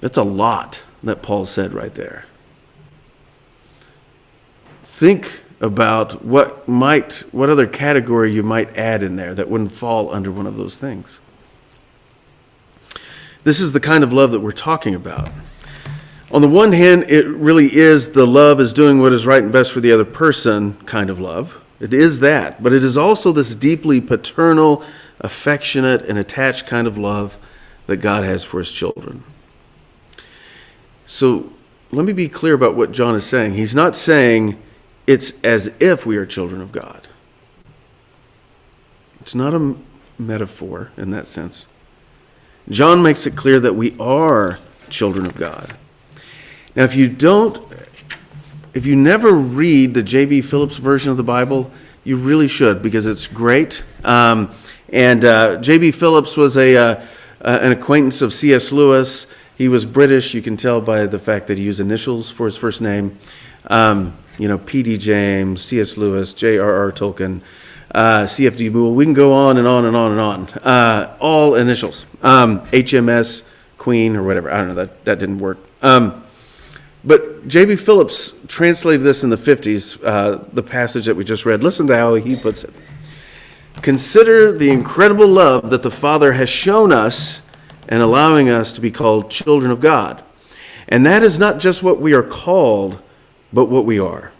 That's 0.00 0.18
a 0.18 0.24
lot 0.24 0.82
that 1.04 1.22
Paul 1.22 1.44
said 1.44 1.74
right 1.74 1.94
there. 1.94 2.24
Think 4.82 5.44
about 5.60 6.24
what 6.24 6.68
might 6.68 7.24
what 7.32 7.48
other 7.48 7.66
category 7.66 8.32
you 8.32 8.42
might 8.42 8.76
add 8.76 9.02
in 9.02 9.16
there 9.16 9.34
that 9.34 9.48
wouldn't 9.48 9.72
fall 9.72 10.12
under 10.12 10.30
one 10.30 10.46
of 10.46 10.56
those 10.56 10.78
things. 10.78 11.20
This 13.44 13.60
is 13.60 13.72
the 13.72 13.80
kind 13.80 14.02
of 14.02 14.12
love 14.12 14.32
that 14.32 14.40
we're 14.40 14.50
talking 14.50 14.94
about. 14.94 15.30
On 16.32 16.42
the 16.42 16.48
one 16.48 16.72
hand, 16.72 17.04
it 17.04 17.26
really 17.28 17.74
is 17.74 18.10
the 18.10 18.26
love 18.26 18.60
is 18.60 18.72
doing 18.72 19.00
what 19.00 19.12
is 19.12 19.26
right 19.26 19.42
and 19.42 19.52
best 19.52 19.70
for 19.72 19.80
the 19.80 19.92
other 19.92 20.04
person 20.04 20.74
kind 20.84 21.08
of 21.08 21.20
love. 21.20 21.62
It 21.78 21.94
is 21.94 22.20
that, 22.20 22.62
but 22.62 22.72
it 22.72 22.82
is 22.82 22.96
also 22.96 23.30
this 23.32 23.54
deeply 23.54 24.00
paternal, 24.00 24.82
affectionate, 25.20 26.02
and 26.02 26.18
attached 26.18 26.66
kind 26.66 26.88
of 26.88 26.98
love 26.98 27.38
that 27.86 27.98
God 27.98 28.24
has 28.24 28.42
for 28.42 28.58
his 28.58 28.72
children. 28.72 29.22
So 31.04 31.52
let 31.92 32.04
me 32.04 32.12
be 32.12 32.28
clear 32.28 32.54
about 32.54 32.74
what 32.74 32.90
John 32.90 33.14
is 33.14 33.24
saying. 33.24 33.54
He's 33.54 33.76
not 33.76 33.94
saying 33.94 34.60
it's 35.06 35.32
as 35.42 35.74
if 35.80 36.04
we 36.04 36.16
are 36.16 36.26
children 36.26 36.60
of 36.60 36.72
God. 36.72 37.06
It's 39.20 39.34
not 39.34 39.54
a 39.54 39.76
metaphor 40.18 40.90
in 40.96 41.10
that 41.10 41.28
sense. 41.28 41.66
John 42.68 43.02
makes 43.02 43.26
it 43.26 43.36
clear 43.36 43.60
that 43.60 43.74
we 43.74 43.96
are 43.98 44.58
children 44.90 45.26
of 45.26 45.36
God. 45.36 45.76
Now, 46.74 46.84
if 46.84 46.96
you 46.96 47.08
don't, 47.08 47.58
if 48.74 48.86
you 48.86 48.96
never 48.96 49.32
read 49.32 49.94
the 49.94 50.02
J.B. 50.02 50.42
Phillips 50.42 50.76
version 50.76 51.10
of 51.10 51.16
the 51.16 51.22
Bible, 51.22 51.70
you 52.04 52.16
really 52.16 52.48
should 52.48 52.82
because 52.82 53.06
it's 53.06 53.26
great. 53.26 53.84
Um, 54.04 54.52
and 54.90 55.24
uh, 55.24 55.60
J.B. 55.60 55.92
Phillips 55.92 56.36
was 56.36 56.56
a, 56.56 56.76
uh, 56.76 57.06
uh, 57.40 57.58
an 57.62 57.72
acquaintance 57.72 58.22
of 58.22 58.32
C.S. 58.32 58.72
Lewis. 58.72 59.26
He 59.56 59.68
was 59.68 59.84
British. 59.86 60.34
You 60.34 60.42
can 60.42 60.56
tell 60.56 60.80
by 60.80 61.06
the 61.06 61.18
fact 61.18 61.46
that 61.46 61.58
he 61.58 61.64
used 61.64 61.80
initials 61.80 62.30
for 62.30 62.46
his 62.46 62.56
first 62.56 62.82
name. 62.82 63.18
Um, 63.68 64.16
you 64.38 64.48
know, 64.48 64.58
P.D. 64.58 64.98
James, 64.98 65.62
C.S. 65.62 65.96
Lewis, 65.96 66.32
J.R.R. 66.32 66.92
Tolkien, 66.92 67.40
uh, 67.94 68.26
C.F.D. 68.26 68.68
Moule. 68.70 68.94
We 68.94 69.04
can 69.04 69.14
go 69.14 69.32
on 69.32 69.56
and 69.56 69.66
on 69.66 69.84
and 69.84 69.96
on 69.96 70.10
and 70.12 70.20
on. 70.20 70.48
Uh, 70.62 71.16
all 71.20 71.54
initials. 71.54 72.06
Um, 72.22 72.60
HMS 72.66 73.42
Queen 73.78 74.16
or 74.16 74.22
whatever. 74.22 74.50
I 74.50 74.58
don't 74.58 74.68
know. 74.68 74.74
That, 74.74 75.04
that 75.04 75.18
didn't 75.18 75.38
work. 75.38 75.58
Um, 75.82 76.24
but 77.04 77.46
J.B. 77.46 77.76
Phillips 77.76 78.32
translated 78.48 79.04
this 79.04 79.22
in 79.22 79.30
the 79.30 79.36
50s, 79.36 80.02
uh, 80.04 80.44
the 80.52 80.62
passage 80.62 81.06
that 81.06 81.14
we 81.14 81.24
just 81.24 81.46
read. 81.46 81.62
Listen 81.62 81.86
to 81.86 81.96
how 81.96 82.14
he 82.14 82.34
puts 82.34 82.64
it. 82.64 82.74
Consider 83.82 84.52
the 84.52 84.70
incredible 84.70 85.28
love 85.28 85.70
that 85.70 85.82
the 85.82 85.90
Father 85.90 86.32
has 86.32 86.48
shown 86.48 86.92
us 86.92 87.40
and 87.88 88.02
allowing 88.02 88.48
us 88.48 88.72
to 88.72 88.80
be 88.80 88.90
called 88.90 89.30
children 89.30 89.70
of 89.70 89.80
God. 89.80 90.22
And 90.88 91.06
that 91.06 91.22
is 91.22 91.38
not 91.38 91.58
just 91.58 91.82
what 91.82 92.00
we 92.00 92.12
are 92.12 92.22
called, 92.22 93.00
but 93.52 93.66
what 93.66 93.84
we 93.84 93.98
are. 93.98 94.32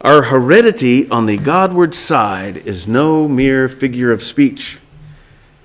Our 0.00 0.22
heredity 0.22 1.08
on 1.10 1.26
the 1.26 1.38
Godward 1.38 1.94
side 1.94 2.56
is 2.56 2.88
no 2.88 3.28
mere 3.28 3.68
figure 3.68 4.10
of 4.10 4.22
speech, 4.22 4.78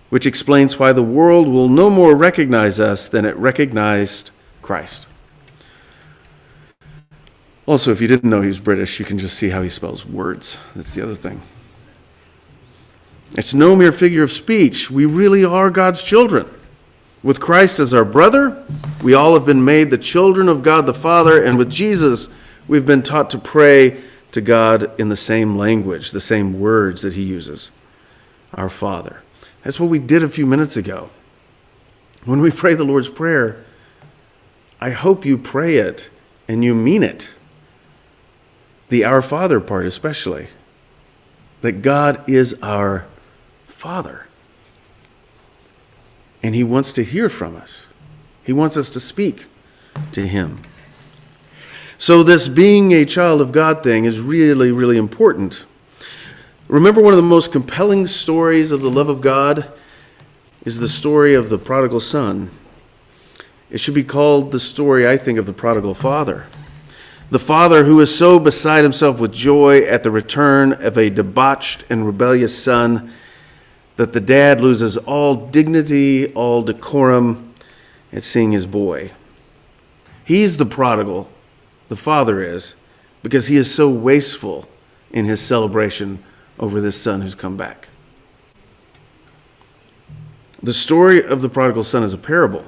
which 0.10 0.28
explains 0.28 0.78
why 0.78 0.94
the 0.94 1.04
world 1.04 1.48
will 1.48 1.70
no 1.70 1.90
more 1.90 2.16
recognize 2.16 2.80
us 2.80 3.08
than 3.08 3.26
it 3.26 3.36
recognized 3.38 4.32
Christ. 4.62 5.08
Also, 7.66 7.92
if 7.92 8.00
you 8.00 8.08
didn't 8.08 8.30
know 8.30 8.42
he 8.42 8.48
was 8.48 8.60
British, 8.60 9.00
you 9.00 9.06
can 9.06 9.18
just 9.18 9.38
see 9.38 9.50
how 9.50 9.62
he 9.62 9.70
spells 9.70 10.06
words. 10.06 10.58
That's 10.76 10.94
the 10.94 11.02
other 11.02 11.16
thing. 11.16 11.42
It's 13.32 13.54
no 13.54 13.76
mere 13.76 13.92
figure 13.92 14.24
of 14.24 14.32
speech. 14.32 14.90
We 14.90 15.06
really 15.06 15.44
are 15.44 15.70
God's 15.70 16.02
children. 16.02 16.50
With 17.24 17.40
Christ 17.40 17.80
as 17.80 17.94
our 17.94 18.06
brother, 18.06 18.64
we 19.02 19.14
all 19.14 19.34
have 19.34 19.46
been 19.46 19.66
made 19.66 19.90
the 19.90 19.98
children 19.98 20.48
of 20.48 20.64
God 20.64 20.86
the 20.86 20.94
Father, 20.94 21.44
and 21.44 21.58
with 21.58 21.70
Jesus, 21.70 22.30
we've 22.68 22.86
been 22.86 23.02
taught 23.04 23.30
to 23.32 23.40
pray 23.40 24.02
to 24.32 24.42
God 24.42 24.92
in 25.00 25.10
the 25.10 25.16
same 25.16 25.58
language, 25.58 26.12
the 26.12 26.22
same 26.22 26.60
words 26.60 27.02
that 27.02 27.14
He 27.14 27.24
uses 27.24 27.72
Our 28.54 28.70
Father. 28.70 29.22
That's 29.64 29.80
what 29.80 29.90
we 29.90 30.00
did 30.00 30.24
a 30.24 30.30
few 30.30 30.46
minutes 30.46 30.78
ago. 30.78 31.10
When 32.24 32.40
we 32.40 32.52
pray 32.52 32.76
the 32.76 32.84
Lord's 32.84 33.10
Prayer, 33.10 33.64
I 34.80 34.92
hope 34.92 35.26
you 35.26 35.38
pray 35.38 35.78
it 35.78 36.10
and 36.48 36.64
you 36.64 36.76
mean 36.76 37.02
it. 37.02 37.36
The 38.90 39.04
Our 39.04 39.22
Father 39.22 39.60
part, 39.60 39.86
especially. 39.86 40.48
That 41.62 41.82
God 41.82 42.30
is 42.30 42.56
our 42.62 43.08
Father. 43.66 44.27
And 46.48 46.56
He 46.56 46.64
wants 46.64 46.94
to 46.94 47.04
hear 47.04 47.28
from 47.28 47.58
us, 47.58 47.88
He 48.42 48.54
wants 48.54 48.78
us 48.78 48.90
to 48.92 49.02
speak 49.02 49.48
to 50.14 50.26
Him. 50.26 50.62
So, 51.98 52.24
this 52.24 52.48
being 52.48 52.94
a 52.94 53.04
child 53.04 53.42
of 53.42 53.52
God 53.52 53.84
thing 53.84 54.06
is 54.06 54.22
really, 54.22 54.72
really 54.72 54.96
important. 54.96 55.66
Remember, 56.70 57.02
one 57.02 57.12
of 57.12 57.18
the 57.18 57.22
most 57.22 57.52
compelling 57.52 58.08
stories 58.08 58.72
of 58.72 58.82
the 58.82 58.90
love 58.90 59.10
of 59.10 59.20
God 59.20 59.70
is 60.64 60.80
the 60.80 60.88
story 60.88 61.34
of 61.34 61.50
the 61.50 61.58
prodigal 61.58 62.00
son. 62.00 62.50
It 63.70 63.82
should 63.82 63.94
be 63.94 64.06
called 64.06 64.54
the 64.54 64.60
story, 64.62 65.06
I 65.06 65.18
think, 65.18 65.38
of 65.38 65.48
the 65.48 65.52
prodigal 65.52 65.96
father. 65.96 66.48
The 67.30 67.40
father 67.40 67.84
who 67.84 68.00
is 68.00 68.18
so 68.18 68.40
beside 68.40 68.84
himself 68.84 69.20
with 69.20 69.34
joy 69.34 69.80
at 69.80 70.04
the 70.04 70.12
return 70.12 70.72
of 70.72 70.98
a 70.98 71.10
debauched 71.10 71.84
and 71.90 72.06
rebellious 72.06 72.58
son 72.58 73.12
that 73.98 74.14
the 74.14 74.22
dad 74.22 74.62
loses 74.62 74.96
all 74.96 75.36
dignity, 75.36 76.32
all 76.34 76.62
decorum 76.62 77.54
at 78.14 78.24
seeing 78.24 78.52
his 78.52 78.66
boy. 78.66 79.12
He's 80.24 80.58
the 80.58 80.66
prodigal, 80.66 81.30
the 81.90 81.96
father 81.96 82.42
is, 82.42 82.76
because 83.24 83.48
he 83.48 83.58
is 83.58 83.74
so 83.74 83.90
wasteful 83.90 84.70
in 85.12 85.26
his 85.26 85.42
celebration 85.42 86.24
over 86.60 86.80
this 86.80 87.00
son 87.00 87.22
who's 87.22 87.36
come 87.36 87.58
back. 87.58 87.90
The 90.62 90.74
story 90.74 91.24
of 91.24 91.42
the 91.42 91.50
prodigal 91.50 91.84
son 91.84 92.04
is 92.04 92.14
a 92.14 92.18
parable, 92.18 92.66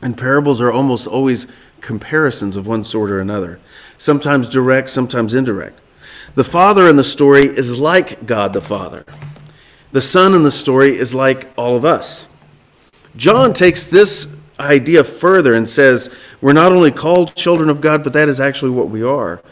and 0.00 0.16
parables 0.16 0.60
are 0.60 0.72
almost 0.72 1.06
always 1.06 1.46
comparisons 1.80 2.56
of 2.56 2.66
one 2.66 2.84
sort 2.84 3.10
or 3.10 3.20
another, 3.20 3.60
sometimes 3.98 4.48
direct, 4.48 4.90
sometimes 4.90 5.34
indirect. 5.34 5.78
The 6.34 6.44
father 6.44 6.88
in 6.88 6.96
the 6.96 7.04
story 7.04 7.44
is 7.44 7.78
like 7.78 8.24
God 8.26 8.52
the 8.52 8.62
Father. 8.62 9.04
The 9.92 10.00
son 10.00 10.34
in 10.34 10.42
the 10.42 10.50
story 10.50 10.96
is 10.96 11.14
like 11.14 11.52
all 11.56 11.76
of 11.76 11.84
us. 11.84 12.26
John 13.14 13.52
takes 13.52 13.84
this 13.84 14.26
idea 14.58 15.04
further 15.04 15.52
and 15.54 15.68
says, 15.68 16.10
We're 16.40 16.54
not 16.54 16.72
only 16.72 16.90
called 16.90 17.34
children 17.34 17.68
of 17.68 17.82
God, 17.82 18.02
but 18.02 18.14
that 18.14 18.28
is 18.28 18.40
actually 18.40 18.70
what 18.70 18.88
we 18.88 19.02
are, 19.02 19.42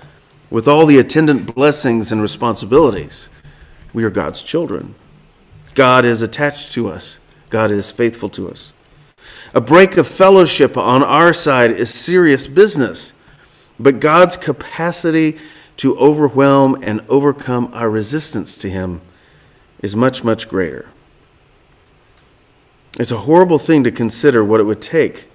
with 0.49 0.67
all 0.67 0.87
the 0.87 0.99
attendant 0.99 1.55
blessings 1.55 2.11
and 2.11 2.23
responsibilities. 2.23 3.29
We 3.93 4.03
are 4.05 4.11
God's 4.11 4.43
children. 4.43 4.95
God 5.75 6.07
is 6.07 6.23
attached 6.23 6.73
to 6.73 6.89
us, 6.89 7.19
God 7.51 7.71
is 7.71 7.93
faithful 7.93 8.31
to 8.31 8.49
us. 8.49 8.73
A 9.55 9.61
break 9.61 9.99
of 9.99 10.09
fellowship 10.09 10.77
on 10.77 11.03
our 11.03 11.35
side 11.35 11.71
is 11.71 11.93
serious 11.93 12.47
business, 12.47 13.13
but 13.79 14.01
God's 14.01 14.39
capacity 14.39 15.39
to 15.77 15.99
overwhelm 15.99 16.79
and 16.83 17.03
overcome 17.09 17.71
our 17.75 17.91
resistance 17.91 18.57
to 18.59 18.71
Him 18.71 19.03
is 19.83 19.97
much, 19.97 20.23
much 20.25 20.49
greater. 20.49 20.89
It's 22.99 23.13
a 23.13 23.19
horrible 23.19 23.59
thing 23.59 23.85
to 23.85 23.93
consider 23.93 24.45
what 24.45 24.61
it 24.61 24.65
would 24.65 24.83
take 24.83 25.29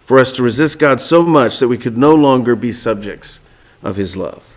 for 0.00 0.18
us 0.18 0.32
to 0.32 0.42
resist 0.42 0.78
God 0.78 1.00
so 1.00 1.22
much 1.22 1.58
that 1.58 1.68
we 1.68 1.78
could 1.78 1.96
no 1.96 2.14
longer 2.14 2.54
be 2.54 2.72
subjects 2.72 3.40
of 3.82 3.96
His 3.96 4.16
love. 4.16 4.56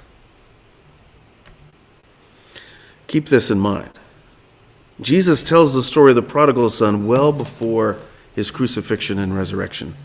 Keep 3.08 3.30
this 3.30 3.50
in 3.50 3.60
mind. 3.60 3.92
Jesus 5.00 5.44
tells 5.44 5.74
the 5.74 5.82
story 5.82 6.12
of 6.12 6.16
the 6.16 6.22
prodigal 6.22 6.70
son 6.70 7.06
well 7.06 7.32
before 7.32 7.98
his 8.34 8.52
crucifixion 8.52 9.20
and 9.20 9.36
resurrection. 9.36 9.96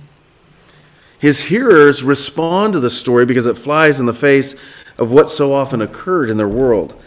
His 1.18 1.44
hearers 1.44 2.02
respond 2.02 2.72
to 2.72 2.80
the 2.80 2.90
story 2.90 3.26
because 3.26 3.46
it 3.46 3.58
flies 3.58 4.00
in 4.00 4.06
the 4.06 4.14
face 4.14 4.54
of 4.96 5.12
what 5.12 5.28
so 5.28 5.52
often 5.52 5.82
occurred 5.82 6.30
in 6.30 6.36
their 6.36 6.48
world. 6.48 7.00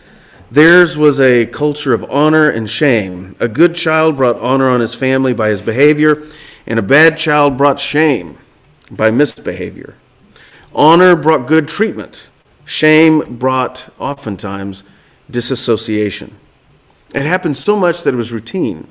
Theirs 0.53 0.95
was 0.95 1.19
a 1.19 1.47
culture 1.47 1.95
of 1.95 2.05
honor 2.11 2.47
and 2.47 2.69
shame. 2.69 3.35
A 3.39 3.47
good 3.47 3.73
child 3.73 4.17
brought 4.17 4.37
honor 4.37 4.69
on 4.69 4.81
his 4.81 4.93
family 4.93 5.33
by 5.33 5.49
his 5.49 5.63
behavior, 5.63 6.21
and 6.67 6.77
a 6.77 6.83
bad 6.83 7.17
child 7.17 7.57
brought 7.57 7.79
shame 7.79 8.37
by 8.91 9.09
misbehavior. 9.09 9.95
Honor 10.75 11.15
brought 11.15 11.47
good 11.47 11.67
treatment. 11.67 12.27
Shame 12.65 13.37
brought, 13.39 13.89
oftentimes, 13.97 14.83
disassociation. 15.27 16.35
It 17.15 17.23
happened 17.23 17.57
so 17.57 17.75
much 17.75 18.03
that 18.03 18.13
it 18.13 18.17
was 18.17 18.31
routine. 18.31 18.87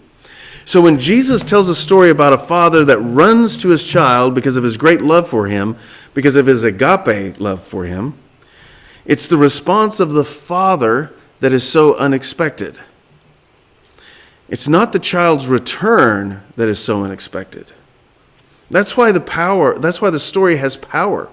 So 0.64 0.80
when 0.80 0.98
Jesus 0.98 1.44
tells 1.44 1.68
a 1.68 1.76
story 1.76 2.10
about 2.10 2.32
a 2.32 2.38
father 2.38 2.84
that 2.86 2.98
runs 2.98 3.56
to 3.58 3.68
his 3.68 3.88
child 3.88 4.34
because 4.34 4.56
of 4.56 4.64
his 4.64 4.76
great 4.76 5.00
love 5.00 5.28
for 5.28 5.46
him, 5.46 5.76
because 6.12 6.34
of 6.34 6.46
his 6.46 6.64
agape 6.64 7.38
love 7.38 7.62
for 7.62 7.84
him, 7.84 8.18
it's 9.04 9.28
the 9.28 9.36
response 9.36 10.00
of 10.00 10.10
the 10.14 10.24
father 10.24 11.14
that 11.42 11.52
is 11.52 11.68
so 11.68 11.96
unexpected. 11.96 12.78
It's 14.48 14.68
not 14.68 14.92
the 14.92 15.00
child's 15.00 15.48
return 15.48 16.40
that 16.54 16.68
is 16.68 16.78
so 16.78 17.02
unexpected. 17.02 17.72
That's 18.70 18.96
why 18.96 19.10
the 19.10 19.20
power, 19.20 19.76
that's 19.76 20.00
why 20.00 20.10
the 20.10 20.20
story 20.20 20.58
has 20.58 20.76
power. 20.76 21.28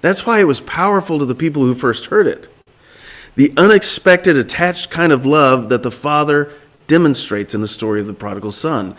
That's 0.00 0.24
why 0.24 0.40
it 0.40 0.46
was 0.46 0.62
powerful 0.62 1.18
to 1.18 1.26
the 1.26 1.34
people 1.34 1.62
who 1.62 1.74
first 1.74 2.06
heard 2.06 2.26
it. 2.26 2.48
The 3.36 3.52
unexpected, 3.58 4.34
attached 4.34 4.88
kind 4.88 5.12
of 5.12 5.26
love 5.26 5.68
that 5.68 5.82
the 5.82 5.90
father 5.90 6.50
demonstrates 6.86 7.54
in 7.54 7.60
the 7.60 7.68
story 7.68 8.00
of 8.00 8.06
the 8.06 8.14
prodigal 8.14 8.50
son. 8.50 8.96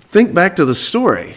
Think 0.00 0.34
back 0.34 0.56
to 0.56 0.64
the 0.64 0.74
story. 0.74 1.36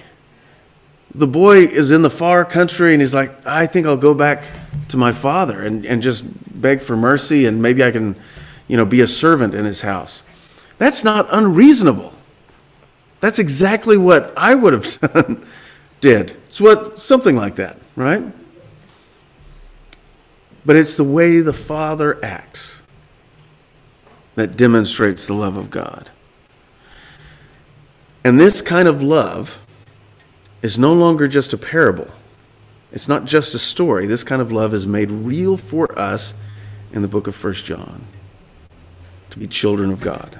The 1.13 1.27
boy 1.27 1.57
is 1.59 1.91
in 1.91 2.01
the 2.01 2.09
far 2.09 2.45
country 2.45 2.93
and 2.93 3.01
he's 3.01 3.13
like, 3.13 3.45
I 3.45 3.67
think 3.67 3.85
I'll 3.85 3.95
go 3.95 4.15
back 4.15 4.43
to 4.87 4.97
my 4.97 5.11
father 5.11 5.61
and, 5.61 5.85
and 5.85 6.01
just 6.01 6.25
beg 6.61 6.81
for 6.81 6.95
mercy 6.95 7.45
and 7.45 7.61
maybe 7.61 7.83
I 7.83 7.91
can, 7.91 8.15
you 8.67 8.77
know, 8.77 8.85
be 8.85 9.01
a 9.01 9.07
servant 9.07 9.53
in 9.53 9.65
his 9.65 9.81
house. 9.81 10.23
That's 10.77 11.03
not 11.03 11.27
unreasonable. 11.31 12.13
That's 13.19 13.39
exactly 13.39 13.97
what 13.97 14.33
I 14.35 14.55
would 14.55 14.73
have 14.73 14.99
done, 14.99 15.45
did. 16.01 16.31
It's 16.47 16.59
what 16.59 16.99
something 16.99 17.35
like 17.35 17.55
that, 17.55 17.77
right? 17.95 18.23
But 20.65 20.75
it's 20.75 20.95
the 20.95 21.03
way 21.03 21.39
the 21.39 21.53
Father 21.53 22.23
acts 22.23 22.81
that 24.35 24.57
demonstrates 24.57 25.27
the 25.27 25.33
love 25.33 25.57
of 25.57 25.69
God. 25.69 26.09
And 28.23 28.39
this 28.39 28.61
kind 28.61 28.87
of 28.87 29.01
love 29.01 29.65
is 30.61 30.77
no 30.77 30.93
longer 30.93 31.27
just 31.27 31.53
a 31.53 31.57
parable. 31.57 32.07
It's 32.91 33.07
not 33.07 33.25
just 33.25 33.55
a 33.55 33.59
story. 33.59 34.05
This 34.05 34.23
kind 34.23 34.41
of 34.41 34.51
love 34.51 34.73
is 34.73 34.85
made 34.85 35.11
real 35.11 35.57
for 35.57 35.97
us 35.97 36.33
in 36.93 37.01
the 37.01 37.07
book 37.07 37.27
of 37.27 37.35
First 37.35 37.65
John 37.65 38.03
to 39.29 39.39
be 39.39 39.47
children 39.47 39.91
of 39.91 40.01
God. 40.01 40.39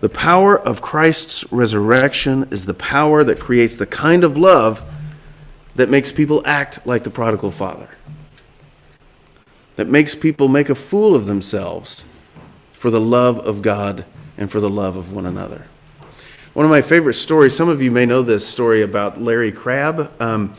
The 0.00 0.08
power 0.08 0.58
of 0.58 0.82
Christ's 0.82 1.50
resurrection 1.52 2.48
is 2.50 2.66
the 2.66 2.74
power 2.74 3.22
that 3.22 3.38
creates 3.38 3.76
the 3.76 3.86
kind 3.86 4.24
of 4.24 4.36
love 4.36 4.82
that 5.76 5.88
makes 5.88 6.10
people 6.10 6.42
act 6.44 6.84
like 6.86 7.04
the 7.04 7.10
prodigal 7.10 7.50
father, 7.50 7.88
that 9.76 9.88
makes 9.88 10.14
people 10.14 10.48
make 10.48 10.68
a 10.68 10.74
fool 10.74 11.14
of 11.14 11.26
themselves 11.26 12.04
for 12.72 12.90
the 12.90 13.00
love 13.00 13.38
of 13.38 13.62
God 13.62 14.04
and 14.36 14.50
for 14.50 14.60
the 14.60 14.68
love 14.68 14.96
of 14.96 15.12
one 15.12 15.24
another. 15.24 15.66
One 16.52 16.66
of 16.66 16.70
my 16.70 16.82
favorite 16.82 17.14
stories, 17.14 17.56
some 17.56 17.68
of 17.68 17.80
you 17.80 17.90
may 17.90 18.04
know 18.04 18.22
this 18.22 18.46
story 18.46 18.82
about 18.82 19.22
Larry 19.22 19.52
Crabb. 19.52 20.10
Um, 20.20 20.54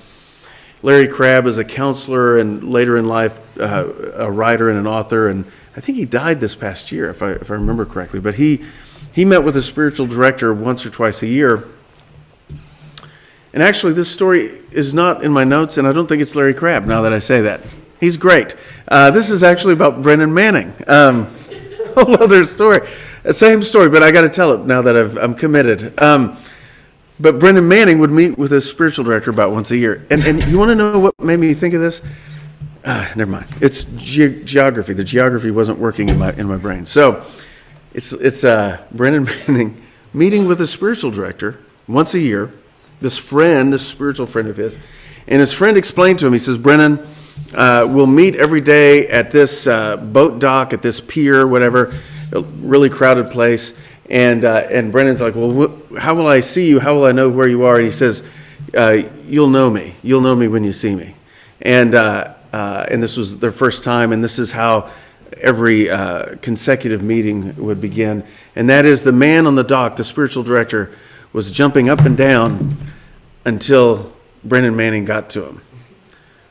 Larry 0.84 1.08
Crabb 1.08 1.48
is 1.48 1.58
a 1.58 1.64
counselor 1.64 2.38
and 2.38 2.62
later 2.70 2.98
in 2.98 3.08
life 3.08 3.40
uh, 3.60 3.92
a 4.16 4.30
writer 4.30 4.70
and 4.70 4.78
an 4.78 4.86
author, 4.86 5.30
and 5.30 5.46
I 5.78 5.80
think 5.80 5.98
he 5.98 6.06
died 6.06 6.42
this 6.42 6.56
past 6.56 6.92
year, 6.92 7.10
if 7.10 7.24
I, 7.24 7.32
if 7.32 7.50
I 7.50 7.54
remember 7.56 7.86
correctly. 7.86 8.20
But 8.20 8.36
he 8.36 8.64
he 9.14 9.26
met 9.26 9.44
with 9.44 9.56
a 9.56 9.62
spiritual 9.62 10.08
director 10.08 10.54
once 10.54 10.86
or 10.86 10.90
twice 10.90 11.24
a 11.24 11.28
year. 11.28 11.68
And 13.54 13.62
actually, 13.64 13.94
this 13.94 14.12
story 14.12 14.46
is 14.72 14.94
not 14.94 15.24
in 15.24 15.32
my 15.32 15.44
notes, 15.44 15.78
and 15.78 15.88
I 15.88 15.94
don't 15.94 16.08
think 16.08 16.22
it's 16.22 16.36
Larry 16.36 16.54
Crabb 16.54 16.86
now 16.86 17.02
that 17.02 17.14
I 17.14 17.20
say 17.20 17.42
that. 17.42 17.62
He's 18.00 18.18
great. 18.18 18.56
Uh, 18.88 19.12
this 19.12 19.30
is 19.30 19.44
actually 19.44 19.74
about 19.74 20.02
Brennan 20.02 20.34
Manning. 20.34 20.74
Um, 20.88 21.28
whole 21.96 22.22
other 22.22 22.44
story. 22.46 22.86
Same 23.32 23.62
story, 23.62 23.90
but 23.90 24.04
I 24.04 24.12
got 24.12 24.22
to 24.22 24.30
tell 24.30 24.52
it 24.54 24.66
now 24.66 24.82
that 24.82 24.98
i 24.98 25.24
am 25.24 25.36
committed. 25.36 26.02
Um, 26.02 26.36
but 27.20 27.40
Brennan 27.40 27.68
Manning 27.68 28.00
would 28.00 28.12
meet 28.12 28.38
with 28.38 28.52
his 28.52 28.68
spiritual 28.68 29.06
director 29.06 29.30
about 29.30 29.52
once 29.52 29.72
a 29.72 29.78
year. 29.78 30.06
And, 30.10 30.24
and 30.24 30.46
you 30.48 30.58
want 30.58 30.70
to 30.70 30.76
know 30.76 31.00
what 31.00 31.20
made 31.20 31.40
me 31.40 31.54
think 31.54 31.74
of 31.74 31.82
this? 31.82 32.02
Ah, 32.86 33.12
never 33.16 33.32
mind. 33.32 33.46
It's 33.62 33.84
ge- 33.84 34.44
geography. 34.44 34.94
The 34.94 35.04
geography 35.04 35.52
wasn't 35.52 35.80
working 35.80 36.10
in 36.10 36.20
my, 36.20 36.34
in 36.34 36.48
my 36.48 36.58
brain. 36.58 36.86
So 36.86 37.26
it's, 37.94 38.12
it's 38.12 38.44
uh, 38.44 38.84
Brennan 38.92 39.28
Manning 39.48 39.82
meeting 40.14 40.48
with 40.48 40.62
a 40.62 40.68
spiritual 40.68 41.12
director 41.12 41.60
once 41.88 42.14
a 42.14 42.20
year, 42.20 42.52
this 43.02 43.18
friend, 43.18 43.74
this 43.74 43.88
spiritual 43.88 44.26
friend 44.26 44.48
of 44.48 44.58
his. 44.58 44.78
And 45.28 45.40
his 45.40 45.54
friend 45.54 45.78
explained 45.78 46.20
to 46.20 46.28
him, 46.28 46.34
he 46.34 46.40
says, 46.40 46.58
Brennan, 46.58 47.00
uh, 47.56 47.88
we'll 47.90 48.08
meet 48.08 48.36
every 48.36 48.62
day 48.62 49.08
at 49.08 49.32
this 49.32 49.68
uh, 49.68 49.98
boat 49.98 50.40
dock, 50.40 50.74
at 50.74 50.82
this 50.82 51.02
pier, 51.02 51.48
whatever, 51.48 51.94
a 52.32 52.42
really 52.42 52.90
crowded 52.90 53.32
place. 53.32 53.78
And, 54.14 54.46
uh, 54.46 54.68
and 54.70 54.92
Brennan's 54.92 55.22
like, 55.22 55.34
Well, 55.34 55.52
wh- 55.52 55.98
how 55.98 56.14
will 56.14 56.28
I 56.28 56.40
see 56.40 56.70
you? 56.70 56.80
How 56.80 56.94
will 56.94 57.06
I 57.06 57.12
know 57.12 57.30
where 57.30 57.48
you 57.48 57.64
are? 57.64 57.78
And 57.78 57.84
he 57.84 57.90
says, 57.90 58.22
uh, 58.78 59.02
You'll 59.26 59.50
know 59.50 59.72
me. 59.72 59.96
You'll 60.04 60.22
know 60.22 60.36
me 60.36 60.48
when 60.48 60.64
you 60.64 60.72
see 60.72 60.94
me. 60.94 61.16
And, 61.64 61.96
uh, 61.96 62.36
uh, 62.54 62.86
and 62.92 63.02
this 63.02 63.18
was 63.18 63.40
their 63.40 63.52
first 63.52 63.84
time, 63.84 64.14
and 64.14 64.24
this 64.24 64.38
is 64.38 64.52
how 64.52 64.92
every 65.42 65.90
uh, 65.90 66.36
consecutive 66.44 67.02
meeting 67.02 67.56
would 67.56 67.82
begin. 67.82 68.24
And 68.56 68.70
that 68.70 68.86
is 68.86 69.02
the 69.02 69.12
man 69.12 69.48
on 69.48 69.56
the 69.56 69.64
dock, 69.64 69.96
the 69.96 70.04
spiritual 70.04 70.44
director, 70.44 70.96
was 71.34 71.50
jumping 71.50 71.90
up 71.90 72.02
and 72.02 72.16
down 72.16 72.78
until 73.46 74.14
Brennan 74.44 74.76
Manning 74.76 75.06
got 75.06 75.32
to 75.32 75.44
him. 75.48 75.62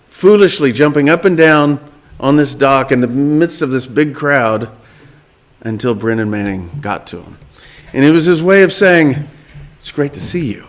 Foolishly 0.06 0.72
jumping 0.72 1.08
up 1.08 1.24
and 1.24 1.36
down 1.36 1.78
on 2.18 2.34
this 2.34 2.56
dock 2.56 2.90
in 2.90 3.00
the 3.00 3.06
midst 3.06 3.62
of 3.62 3.70
this 3.70 3.86
big 3.86 4.16
crowd 4.16 4.68
until 5.60 5.94
Brennan 5.94 6.28
Manning 6.28 6.68
got 6.80 7.06
to 7.06 7.22
him. 7.22 7.38
And 7.94 8.04
it 8.04 8.10
was 8.10 8.24
his 8.24 8.42
way 8.42 8.62
of 8.62 8.72
saying, 8.72 9.28
It's 9.78 9.90
great 9.90 10.14
to 10.14 10.20
see 10.20 10.52
you. 10.52 10.68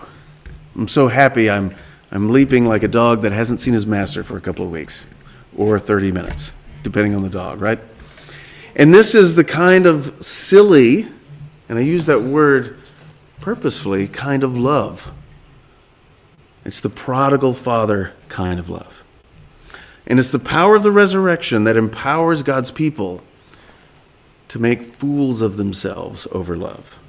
I'm 0.76 0.88
so 0.88 1.08
happy 1.08 1.50
I'm, 1.50 1.74
I'm 2.12 2.32
leaping 2.32 2.66
like 2.66 2.84
a 2.84 2.88
dog 2.88 3.22
that 3.22 3.32
hasn't 3.32 3.60
seen 3.60 3.74
his 3.74 3.86
master 3.86 4.24
for 4.24 4.38
a 4.38 4.42
couple 4.42 4.66
of 4.66 4.72
weeks 4.72 5.08
or 5.56 5.80
30 5.80 6.12
minutes, 6.12 6.52
depending 6.82 7.16
on 7.16 7.22
the 7.22 7.30
dog, 7.30 7.62
right? 7.62 7.80
And 8.76 8.94
this 8.94 9.14
is 9.14 9.36
the 9.36 9.44
kind 9.44 9.86
of 9.86 10.24
silly, 10.24 11.08
and 11.70 11.78
I 11.78 11.82
use 11.82 12.08
that 12.08 12.22
word 12.22 12.78
purposefully, 13.40 14.08
kind 14.08 14.44
of 14.44 14.58
love. 14.58 15.12
It's 16.66 16.80
the 16.80 16.90
prodigal 16.90 17.54
father 17.54 18.14
kind 18.30 18.60
of 18.60 18.70
love. 18.70 19.04
And 20.08 20.18
it's 20.18 20.32
the 20.32 20.40
power 20.40 20.76
of 20.76 20.84
the 20.84 20.92
resurrection 20.92 21.66
that 21.66 21.78
empowers 21.78 22.42
God's 22.42 22.72
people 22.72 23.22
to 24.48 24.60
make 24.60 24.82
fools 24.82 25.42
of 25.42 25.58
themselves 25.58 26.28
over 26.32 26.58
love. 26.58 27.00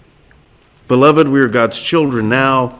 Beloved, 0.87 1.29
we 1.29 1.41
are 1.41 1.49
God's 1.49 1.81
children 1.81 2.29
now. 2.29 2.79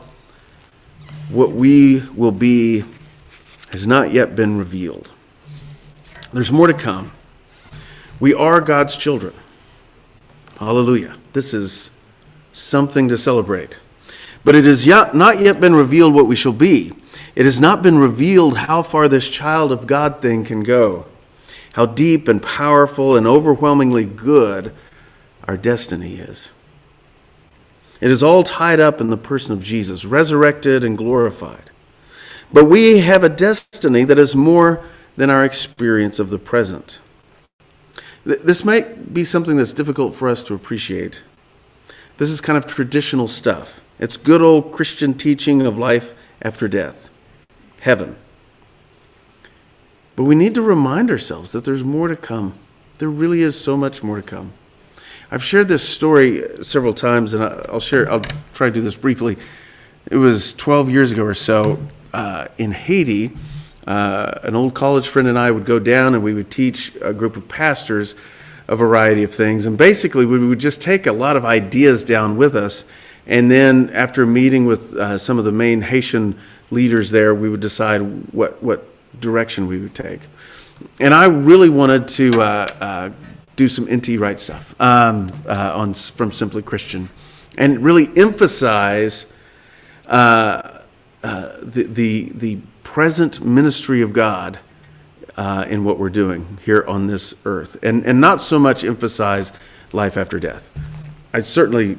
What 1.29 1.51
we 1.51 2.01
will 2.13 2.31
be 2.31 2.83
has 3.71 3.87
not 3.87 4.13
yet 4.13 4.35
been 4.35 4.59
revealed. 4.59 5.09
There's 6.31 6.51
more 6.51 6.67
to 6.67 6.73
come. 6.73 7.11
We 8.19 8.33
are 8.33 8.61
God's 8.61 8.95
children. 8.95 9.33
Hallelujah. 10.59 11.17
This 11.33 11.53
is 11.53 11.89
something 12.53 13.09
to 13.09 13.17
celebrate. 13.17 13.79
But 14.43 14.53
it 14.53 14.65
has 14.65 14.85
not 14.85 15.39
yet 15.39 15.59
been 15.59 15.73
revealed 15.73 16.13
what 16.13 16.27
we 16.27 16.35
shall 16.35 16.53
be. 16.53 16.93
It 17.35 17.45
has 17.45 17.59
not 17.59 17.81
been 17.81 17.97
revealed 17.97 18.57
how 18.59 18.83
far 18.83 19.07
this 19.07 19.31
child 19.31 19.71
of 19.71 19.87
God 19.87 20.21
thing 20.21 20.45
can 20.45 20.61
go, 20.63 21.07
how 21.73 21.87
deep 21.87 22.27
and 22.27 22.41
powerful 22.41 23.17
and 23.17 23.25
overwhelmingly 23.25 24.05
good 24.05 24.73
our 25.47 25.57
destiny 25.57 26.17
is. 26.17 26.51
It 28.05 28.11
is 28.11 28.21
all 28.21 28.43
tied 28.43 28.79
up 28.79 29.01
in 29.01 29.09
the 29.09 29.17
person 29.17 29.53
of 29.53 29.63
Jesus, 29.63 30.05
resurrected 30.05 30.83
and 30.83 30.95
glorified. 30.95 31.71
But 32.53 32.65
we 32.65 32.99
have 32.99 33.23
a 33.23 33.29
destiny 33.29 34.03
that 34.03 34.19
is 34.19 34.35
more 34.35 34.85
than 35.17 35.31
our 35.31 35.43
experience 35.43 36.19
of 36.19 36.29
the 36.29 36.37
present. 36.37 36.99
This 38.23 38.63
might 38.63 39.11
be 39.11 39.23
something 39.23 39.57
that's 39.57 39.73
difficult 39.73 40.13
for 40.13 40.29
us 40.29 40.43
to 40.43 40.53
appreciate. 40.53 41.23
This 42.17 42.29
is 42.29 42.41
kind 42.41 42.57
of 42.59 42.67
traditional 42.67 43.27
stuff. 43.27 43.81
It's 43.97 44.17
good 44.17 44.39
old 44.39 44.71
Christian 44.71 45.15
teaching 45.15 45.63
of 45.63 45.79
life 45.79 46.13
after 46.43 46.67
death, 46.67 47.09
heaven. 47.81 48.17
But 50.15 50.25
we 50.25 50.35
need 50.35 50.53
to 50.53 50.61
remind 50.61 51.09
ourselves 51.09 51.53
that 51.53 51.65
there's 51.65 51.83
more 51.83 52.07
to 52.07 52.15
come. 52.15 52.53
There 52.99 53.09
really 53.09 53.41
is 53.41 53.59
so 53.59 53.75
much 53.75 54.03
more 54.03 54.17
to 54.17 54.21
come. 54.21 54.53
I've 55.35 55.43
shared 55.43 55.67
this 55.67 55.87
story 55.87 56.63
several 56.63 56.93
times, 56.93 57.33
and 57.33 57.43
I'll 57.43 57.81
share. 57.81 58.09
I'll 58.09 58.21
try 58.53 58.69
to 58.69 58.73
do 58.73 58.79
this 58.79 58.95
briefly. 58.95 59.35
It 60.09 60.15
was 60.15 60.53
12 60.53 60.89
years 60.89 61.11
ago 61.11 61.23
or 61.25 61.33
so 61.33 61.77
uh, 62.13 62.47
in 62.57 62.71
Haiti 62.71 63.35
uh, 63.85 64.39
an 64.43 64.55
old 64.55 64.73
college 64.73 65.09
friend 65.09 65.27
and 65.27 65.37
I 65.37 65.51
would 65.51 65.65
go 65.65 65.77
down 65.77 66.15
and 66.15 66.23
we 66.23 66.33
would 66.33 66.49
teach 66.49 66.95
a 67.01 67.13
group 67.13 67.35
of 67.35 67.49
pastors 67.49 68.15
a 68.69 68.77
variety 68.77 69.23
of 69.23 69.33
things. 69.33 69.65
And 69.65 69.77
basically, 69.77 70.25
we 70.25 70.39
would 70.39 70.59
just 70.59 70.81
take 70.81 71.05
a 71.05 71.11
lot 71.11 71.35
of 71.35 71.43
ideas 71.43 72.05
down 72.05 72.37
with 72.37 72.55
us. 72.55 72.85
And 73.27 73.51
then, 73.51 73.89
after 73.89 74.25
meeting 74.25 74.65
with 74.65 74.93
uh, 74.93 75.17
some 75.17 75.37
of 75.37 75.43
the 75.43 75.51
main 75.51 75.81
Haitian 75.81 76.39
leaders 76.71 77.11
there, 77.11 77.35
we 77.35 77.49
would 77.49 77.59
decide 77.59 77.99
what, 78.33 78.63
what 78.63 78.87
direction 79.19 79.67
we 79.67 79.79
would 79.79 79.95
take. 79.95 80.21
And 81.01 81.13
I 81.13 81.25
really 81.25 81.69
wanted 81.69 82.07
to 82.07 82.41
uh, 82.41 82.67
uh 82.79 83.09
do 83.55 83.67
some 83.67 83.85
NT 83.85 84.19
Wright 84.19 84.39
stuff 84.39 84.79
um, 84.81 85.31
uh, 85.47 85.73
on, 85.75 85.93
from 85.93 86.31
Simply 86.31 86.61
Christian 86.61 87.09
and 87.57 87.83
really 87.83 88.09
emphasize 88.17 89.27
uh, 90.07 90.81
the, 91.21 91.83
the, 91.83 92.29
the 92.33 92.59
present 92.83 93.43
ministry 93.43 94.01
of 94.01 94.13
God 94.13 94.59
uh, 95.37 95.65
in 95.69 95.83
what 95.83 95.99
we're 95.99 96.09
doing 96.09 96.59
here 96.63 96.85
on 96.87 97.07
this 97.07 97.33
earth, 97.45 97.77
and, 97.83 98.05
and 98.05 98.21
not 98.21 98.39
so 98.39 98.59
much 98.59 98.83
emphasize 98.83 99.51
life 99.91 100.17
after 100.17 100.39
death. 100.39 100.69
I 101.33 101.41
certainly 101.41 101.97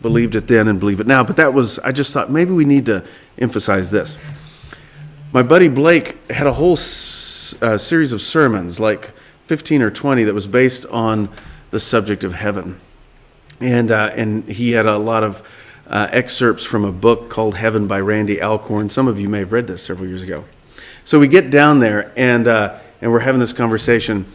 believed 0.00 0.34
it 0.34 0.46
then 0.46 0.68
and 0.68 0.78
believe 0.78 1.00
it 1.00 1.06
now, 1.06 1.24
but 1.24 1.36
that 1.36 1.52
was, 1.52 1.78
I 1.80 1.92
just 1.92 2.12
thought 2.12 2.30
maybe 2.30 2.52
we 2.52 2.64
need 2.64 2.86
to 2.86 3.04
emphasize 3.38 3.90
this. 3.90 4.16
My 5.32 5.42
buddy 5.42 5.68
Blake 5.68 6.30
had 6.30 6.46
a 6.46 6.52
whole 6.52 6.72
s- 6.72 7.54
uh, 7.60 7.76
series 7.76 8.12
of 8.12 8.22
sermons, 8.22 8.80
like 8.80 9.10
15 9.48 9.80
or 9.80 9.90
20, 9.90 10.24
that 10.24 10.34
was 10.34 10.46
based 10.46 10.84
on 10.86 11.30
the 11.70 11.80
subject 11.80 12.22
of 12.22 12.34
heaven. 12.34 12.78
And, 13.60 13.90
uh, 13.90 14.12
and 14.14 14.44
he 14.46 14.72
had 14.72 14.84
a 14.84 14.98
lot 14.98 15.24
of 15.24 15.42
uh, 15.86 16.06
excerpts 16.12 16.64
from 16.64 16.84
a 16.84 16.92
book 16.92 17.30
called 17.30 17.56
Heaven 17.56 17.88
by 17.88 17.98
Randy 17.98 18.42
Alcorn. 18.42 18.90
Some 18.90 19.08
of 19.08 19.18
you 19.18 19.26
may 19.26 19.38
have 19.38 19.52
read 19.52 19.66
this 19.66 19.82
several 19.82 20.06
years 20.06 20.22
ago. 20.22 20.44
So 21.06 21.18
we 21.18 21.28
get 21.28 21.48
down 21.48 21.78
there 21.78 22.12
and, 22.14 22.46
uh, 22.46 22.78
and 23.00 23.10
we're 23.10 23.20
having 23.20 23.40
this 23.40 23.54
conversation. 23.54 24.30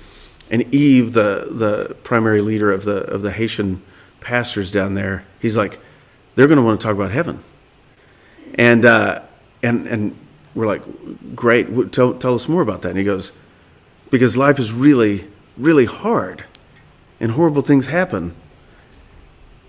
And 0.50 0.74
Eve, 0.74 1.14
the, 1.14 1.48
the 1.52 1.96
primary 2.04 2.42
leader 2.42 2.72
of 2.72 2.84
the, 2.84 3.04
of 3.04 3.22
the 3.22 3.32
Haitian 3.32 3.84
pastors 4.20 4.72
down 4.72 4.96
there, 4.96 5.26
he's 5.40 5.56
like, 5.56 5.80
they're 6.34 6.48
going 6.48 6.58
to 6.58 6.64
want 6.64 6.82
to 6.82 6.88
talk 6.88 6.96
about 6.96 7.12
heaven. 7.12 7.44
And, 8.56 8.84
uh, 8.84 9.22
and, 9.62 9.86
and 9.86 10.18
we're 10.56 10.66
like, 10.66 11.36
great, 11.36 11.94
tell, 11.94 12.16
tell 12.16 12.34
us 12.34 12.48
more 12.50 12.64
about 12.64 12.82
that. 12.82 12.90
And 12.90 12.98
he 12.98 13.04
goes, 13.04 13.32
because 14.14 14.38
life 14.38 14.60
is 14.60 14.72
really, 14.72 15.28
really 15.58 15.86
hard 15.86 16.46
and 17.20 17.32
horrible 17.32 17.64
things 17.64 17.88
happen. 17.88 18.36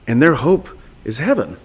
And 0.06 0.20
their 0.20 0.34
hope 0.34 0.68
is 1.02 1.16
heaven. 1.16 1.56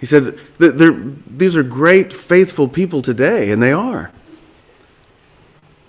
He 0.00 0.06
said, 0.06 0.38
these 0.58 1.54
are 1.54 1.62
great, 1.62 2.14
faithful 2.14 2.66
people 2.66 3.02
today, 3.02 3.50
and 3.50 3.62
they 3.62 3.72
are. 3.72 4.10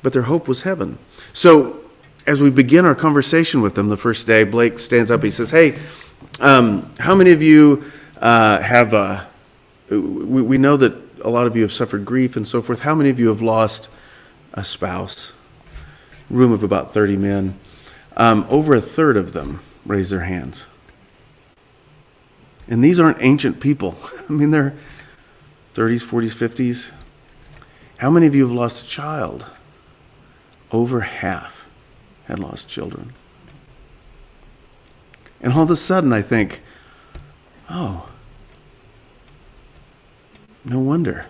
But 0.03 0.11
their 0.11 0.23
hope 0.23 0.45
was 0.45 0.63
heaven. 0.63 0.97
So, 1.31 1.79
as 2.27 2.41
we 2.41 2.49
begin 2.49 2.83
our 2.83 2.93
conversation 2.93 3.61
with 3.61 3.75
them 3.75 3.87
the 3.87 3.95
first 3.95 4.27
day, 4.27 4.43
Blake 4.43 4.77
stands 4.77 5.09
up. 5.09 5.23
He 5.23 5.29
says, 5.29 5.51
Hey, 5.51 5.79
um, 6.41 6.91
how 6.99 7.15
many 7.15 7.31
of 7.31 7.41
you 7.41 7.89
uh, 8.19 8.59
have, 8.59 8.93
uh, 8.93 9.23
we, 9.89 10.41
we 10.41 10.57
know 10.57 10.75
that 10.75 10.93
a 11.23 11.29
lot 11.29 11.47
of 11.47 11.55
you 11.55 11.61
have 11.61 11.71
suffered 11.71 12.03
grief 12.03 12.35
and 12.35 12.45
so 12.45 12.61
forth. 12.61 12.81
How 12.81 12.93
many 12.93 13.09
of 13.09 13.21
you 13.21 13.29
have 13.29 13.41
lost 13.41 13.89
a 14.53 14.63
spouse? 14.63 15.33
Room 16.29 16.51
of 16.51 16.63
about 16.63 16.91
30 16.91 17.17
men. 17.17 17.59
Um, 18.17 18.45
over 18.49 18.73
a 18.73 18.81
third 18.81 19.17
of 19.17 19.33
them 19.33 19.61
raise 19.85 20.09
their 20.09 20.21
hands. 20.21 20.67
And 22.67 22.83
these 22.83 22.99
aren't 22.99 23.17
ancient 23.21 23.59
people. 23.59 23.97
I 24.29 24.33
mean, 24.33 24.51
they're 24.51 24.75
30s, 25.73 26.03
40s, 26.03 26.35
50s. 26.35 26.91
How 27.97 28.09
many 28.09 28.27
of 28.27 28.35
you 28.35 28.43
have 28.47 28.55
lost 28.55 28.85
a 28.85 28.87
child? 28.87 29.45
Over 30.71 31.01
half 31.01 31.67
had 32.25 32.39
lost 32.39 32.69
children. 32.69 33.13
And 35.41 35.53
all 35.53 35.63
of 35.63 35.71
a 35.71 35.75
sudden, 35.75 36.13
I 36.13 36.21
think, 36.21 36.61
oh, 37.69 38.09
no 40.63 40.79
wonder. 40.79 41.25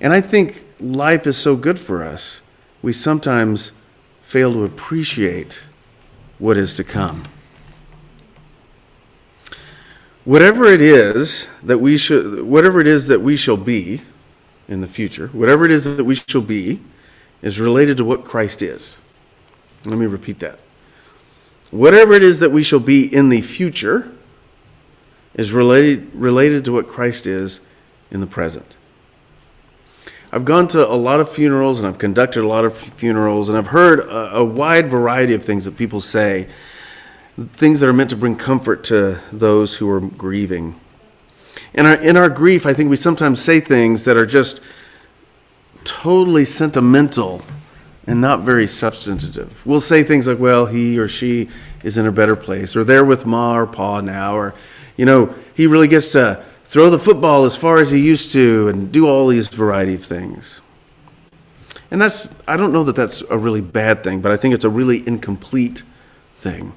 And 0.00 0.12
I 0.12 0.20
think 0.20 0.64
life 0.84 1.26
is 1.26 1.36
so 1.36 1.56
good 1.56 1.80
for 1.80 2.02
us, 2.04 2.42
we 2.82 2.92
sometimes 2.92 3.72
fail 4.20 4.52
to 4.52 4.64
appreciate 4.64 5.66
what 6.38 6.56
is 6.56 6.74
to 6.74 6.84
come. 6.84 7.24
Whatever 10.24 10.64
it 10.66 10.80
is 10.80 11.48
that 11.62 11.78
we 11.78 11.98
should 11.98 12.42
whatever 12.42 12.80
it 12.80 12.86
is 12.86 13.08
that 13.08 13.20
we 13.20 13.36
shall 13.36 13.56
be 13.56 14.00
in 14.68 14.80
the 14.80 14.86
future, 14.86 15.28
whatever 15.28 15.64
it 15.64 15.70
is 15.70 15.96
that 15.96 16.04
we 16.04 16.14
shall 16.14 16.40
be 16.40 16.80
is 17.42 17.60
related 17.60 17.98
to 17.98 18.04
what 18.04 18.24
Christ 18.24 18.62
is. 18.62 19.02
Let 19.84 19.98
me 19.98 20.06
repeat 20.06 20.38
that. 20.38 20.58
Whatever 21.70 22.14
it 22.14 22.22
is 22.22 22.40
that 22.40 22.52
we 22.52 22.62
shall 22.62 22.80
be 22.80 23.12
in 23.14 23.28
the 23.28 23.42
future 23.42 24.12
is 25.34 25.52
related, 25.52 26.10
related 26.14 26.64
to 26.64 26.72
what 26.72 26.88
Christ 26.88 27.26
is 27.26 27.60
in 28.10 28.20
the 28.20 28.26
present. 28.26 28.76
I've 30.34 30.44
gone 30.44 30.66
to 30.68 30.84
a 30.84 30.96
lot 30.96 31.20
of 31.20 31.28
funerals 31.28 31.78
and 31.78 31.86
I've 31.86 31.98
conducted 31.98 32.42
a 32.42 32.48
lot 32.48 32.64
of 32.64 32.76
funerals 32.76 33.48
and 33.48 33.56
I've 33.56 33.68
heard 33.68 34.00
a, 34.00 34.38
a 34.38 34.44
wide 34.44 34.88
variety 34.88 35.32
of 35.32 35.44
things 35.44 35.64
that 35.64 35.76
people 35.76 36.00
say, 36.00 36.48
things 37.52 37.78
that 37.78 37.88
are 37.88 37.92
meant 37.92 38.10
to 38.10 38.16
bring 38.16 38.34
comfort 38.34 38.82
to 38.84 39.20
those 39.30 39.76
who 39.76 39.88
are 39.88 40.00
grieving. 40.00 40.74
In 41.72 41.86
our, 41.86 41.94
in 41.94 42.16
our 42.16 42.28
grief, 42.28 42.66
I 42.66 42.74
think 42.74 42.90
we 42.90 42.96
sometimes 42.96 43.40
say 43.40 43.60
things 43.60 44.06
that 44.06 44.16
are 44.16 44.26
just 44.26 44.60
totally 45.84 46.44
sentimental 46.44 47.42
and 48.04 48.20
not 48.20 48.40
very 48.40 48.66
substantive. 48.66 49.64
We'll 49.64 49.78
say 49.78 50.02
things 50.02 50.26
like, 50.26 50.40
well, 50.40 50.66
he 50.66 50.98
or 50.98 51.06
she 51.06 51.48
is 51.84 51.96
in 51.96 52.08
a 52.08 52.12
better 52.12 52.34
place, 52.34 52.74
or 52.74 52.82
they're 52.82 53.04
with 53.04 53.24
ma 53.24 53.56
or 53.56 53.68
pa 53.68 54.00
now, 54.00 54.36
or, 54.36 54.52
you 54.96 55.06
know, 55.06 55.32
he 55.54 55.68
really 55.68 55.86
gets 55.86 56.10
to 56.10 56.44
throw 56.64 56.90
the 56.90 56.98
football 56.98 57.44
as 57.44 57.56
far 57.56 57.78
as 57.78 57.90
he 57.90 58.00
used 58.00 58.32
to 58.32 58.68
and 58.68 58.90
do 58.90 59.06
all 59.06 59.28
these 59.28 59.48
variety 59.48 59.94
of 59.94 60.04
things. 60.04 60.60
And 61.90 62.00
that's, 62.00 62.34
I 62.48 62.56
don't 62.56 62.72
know 62.72 62.82
that 62.84 62.96
that's 62.96 63.20
a 63.30 63.38
really 63.38 63.60
bad 63.60 64.02
thing, 64.02 64.20
but 64.20 64.32
I 64.32 64.36
think 64.36 64.54
it's 64.54 64.64
a 64.64 64.70
really 64.70 65.06
incomplete 65.06 65.84
thing. 66.32 66.72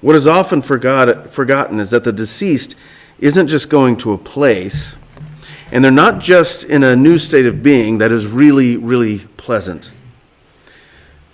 What 0.00 0.14
is 0.14 0.26
often 0.26 0.62
forgot, 0.62 1.28
forgotten 1.28 1.80
is 1.80 1.90
that 1.90 2.04
the 2.04 2.12
deceased 2.12 2.76
isn't 3.18 3.48
just 3.48 3.68
going 3.68 3.96
to 3.96 4.12
a 4.12 4.18
place, 4.18 4.96
and 5.72 5.82
they're 5.82 5.90
not 5.90 6.20
just 6.20 6.62
in 6.62 6.84
a 6.84 6.94
new 6.94 7.18
state 7.18 7.46
of 7.46 7.62
being 7.62 7.98
that 7.98 8.12
is 8.12 8.26
really, 8.26 8.76
really 8.76 9.20
pleasant, 9.36 9.90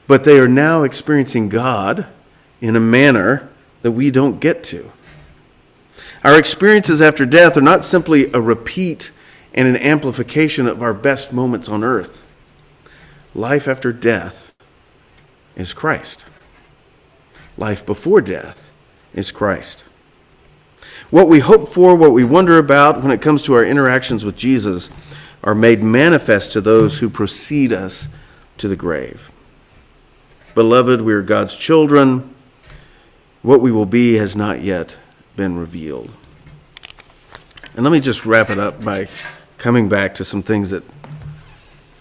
but 0.07 0.25
they 0.25 0.39
are 0.39 0.49
now 0.49 0.83
experiencing 0.83 1.51
God 1.51 2.07
in 2.63 2.75
a 2.77 2.81
manner 2.81 3.51
that 3.83 3.93
we 3.93 4.11
don't 4.11 4.41
get 4.41 4.65
to. 4.65 4.91
Our 6.25 6.39
experiences 6.39 7.03
after 7.03 7.27
death 7.27 7.55
are 7.59 7.63
not 7.63 7.85
simply 7.85 8.33
a 8.33 8.41
repeat 8.41 9.13
and 9.53 9.69
an 9.69 9.77
amplification 9.77 10.67
of 10.67 10.83
our 10.83 10.95
best 10.95 11.35
moments 11.35 11.69
on 11.69 11.85
earth. 11.85 12.23
Life 13.35 13.69
after 13.69 13.93
death 13.93 14.55
is 15.55 15.75
Christ. 15.75 16.25
Life 17.59 17.85
before 17.85 18.23
death 18.23 18.73
is 19.13 19.31
Christ. 19.31 19.85
What 21.11 21.29
we 21.29 21.41
hope 21.41 21.75
for, 21.75 21.95
what 21.95 22.13
we 22.13 22.25
wonder 22.25 22.59
about 22.59 23.03
when 23.03 23.13
it 23.13 23.21
comes 23.21 23.43
to 23.45 23.55
our 23.55 23.65
interactions 23.65 24.25
with 24.25 24.35
Jesus, 24.35 24.89
are 25.43 25.55
made 25.55 25.83
manifest 25.83 26.53
to 26.53 26.63
those 26.63 27.01
who 27.01 27.11
precede 27.11 27.73
us 27.73 28.09
to 28.57 28.67
the 28.67 28.77
grave. 28.77 29.31
Beloved, 30.55 31.03
we 31.03 31.13
are 31.13 31.23
God's 31.23 31.55
children. 31.55 32.35
What 33.43 33.61
we 33.61 33.71
will 33.71 33.87
be 33.87 34.15
has 34.15 34.35
not 34.35 34.63
yet 34.63 34.97
been 35.37 35.59
revealed. 35.59 36.11
And 37.75 37.83
let 37.83 37.91
me 37.91 38.01
just 38.01 38.25
wrap 38.25 38.51
it 38.51 38.59
up 38.59 38.85
by 38.85 39.09
coming 39.59 39.89
back 39.89 40.15
to 40.17 40.25
some 40.25 40.43
things 40.43 40.71
that, 40.71 40.85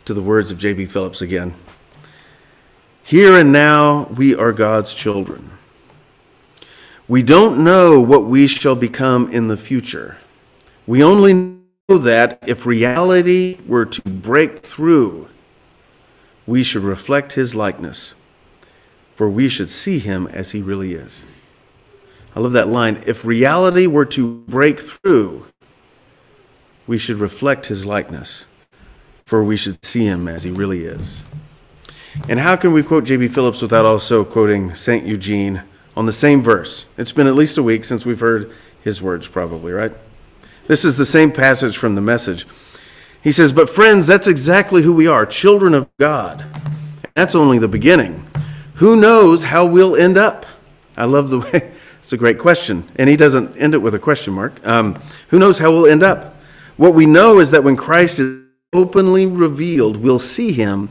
to 0.05 0.13
the 0.13 0.21
words 0.21 0.51
of 0.51 0.57
J.B. 0.57 0.85
Phillips 0.85 1.21
again. 1.21 1.53
Here 3.03 3.37
and 3.37 3.51
now, 3.51 4.05
we 4.15 4.35
are 4.35 4.53
God's 4.53 4.93
children. 4.93 5.51
We 7.07 7.21
don't 7.21 7.63
know 7.63 7.99
what 7.99 8.25
we 8.25 8.47
shall 8.47 8.75
become 8.75 9.29
in 9.31 9.47
the 9.47 9.57
future. 9.57 10.17
We 10.87 11.03
only 11.03 11.33
know 11.33 11.97
that 11.97 12.39
if 12.47 12.65
reality 12.65 13.59
were 13.67 13.85
to 13.85 14.01
break 14.03 14.59
through, 14.59 15.27
we 16.45 16.63
should 16.63 16.83
reflect 16.83 17.33
his 17.33 17.55
likeness, 17.55 18.13
for 19.15 19.29
we 19.29 19.49
should 19.49 19.69
see 19.69 19.99
him 19.99 20.27
as 20.27 20.51
he 20.51 20.61
really 20.61 20.93
is. 20.93 21.25
I 22.35 22.39
love 22.39 22.53
that 22.53 22.67
line. 22.67 23.01
If 23.05 23.25
reality 23.25 23.85
were 23.85 24.05
to 24.05 24.43
break 24.47 24.79
through, 24.79 25.47
we 26.87 26.97
should 26.97 27.17
reflect 27.17 27.67
his 27.67 27.85
likeness, 27.85 28.47
for 29.25 29.43
we 29.43 29.55
should 29.55 29.83
see 29.85 30.05
him 30.05 30.27
as 30.27 30.43
he 30.43 30.51
really 30.51 30.85
is. 30.85 31.23
And 32.27 32.39
how 32.39 32.55
can 32.55 32.73
we 32.73 32.83
quote 32.83 33.05
J.B. 33.05 33.27
Phillips 33.29 33.61
without 33.61 33.85
also 33.85 34.23
quoting 34.23 34.73
St. 34.73 35.05
Eugene 35.05 35.63
on 35.95 36.05
the 36.05 36.13
same 36.13 36.41
verse? 36.41 36.85
It's 36.97 37.11
been 37.11 37.27
at 37.27 37.35
least 37.35 37.57
a 37.57 37.63
week 37.63 37.85
since 37.85 38.05
we've 38.05 38.19
heard 38.19 38.51
his 38.83 39.01
words, 39.01 39.27
probably, 39.27 39.71
right? 39.71 39.91
This 40.67 40.85
is 40.85 40.97
the 40.97 41.05
same 41.05 41.31
passage 41.31 41.77
from 41.77 41.95
the 41.95 42.01
message. 42.01 42.45
He 43.23 43.31
says, 43.31 43.53
But 43.53 43.69
friends, 43.69 44.07
that's 44.07 44.27
exactly 44.27 44.83
who 44.83 44.93
we 44.93 45.07
are 45.07 45.25
children 45.25 45.73
of 45.73 45.89
God. 45.97 46.45
That's 47.15 47.35
only 47.35 47.57
the 47.57 47.67
beginning. 47.67 48.27
Who 48.75 48.95
knows 48.95 49.43
how 49.43 49.65
we'll 49.65 49.95
end 49.95 50.17
up? 50.17 50.45
I 50.97 51.05
love 51.05 51.29
the 51.29 51.39
way 51.39 51.72
it's 52.03 52.11
a 52.11 52.17
great 52.17 52.37
question. 52.37 52.83
And 52.97 53.09
he 53.09 53.15
doesn't 53.15 53.55
end 53.55 53.73
it 53.73 53.77
with 53.77 53.95
a 53.95 53.99
question 53.99 54.33
mark. 54.33 54.65
Um, 54.67 55.01
who 55.29 55.39
knows 55.39 55.59
how 55.59 55.71
we'll 55.71 55.87
end 55.87 56.03
up? 56.03 56.35
What 56.75 56.93
we 56.93 57.05
know 57.05 57.39
is 57.39 57.51
that 57.51 57.63
when 57.63 57.77
Christ 57.77 58.19
is 58.19 58.43
openly 58.73 59.25
revealed, 59.25 59.95
we'll 59.95 60.19
see 60.19 60.51
him, 60.51 60.89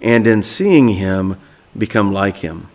and 0.00 0.26
in 0.26 0.42
seeing 0.42 0.88
him, 0.88 1.40
become 1.78 2.12
like 2.12 2.38
him. 2.38 2.66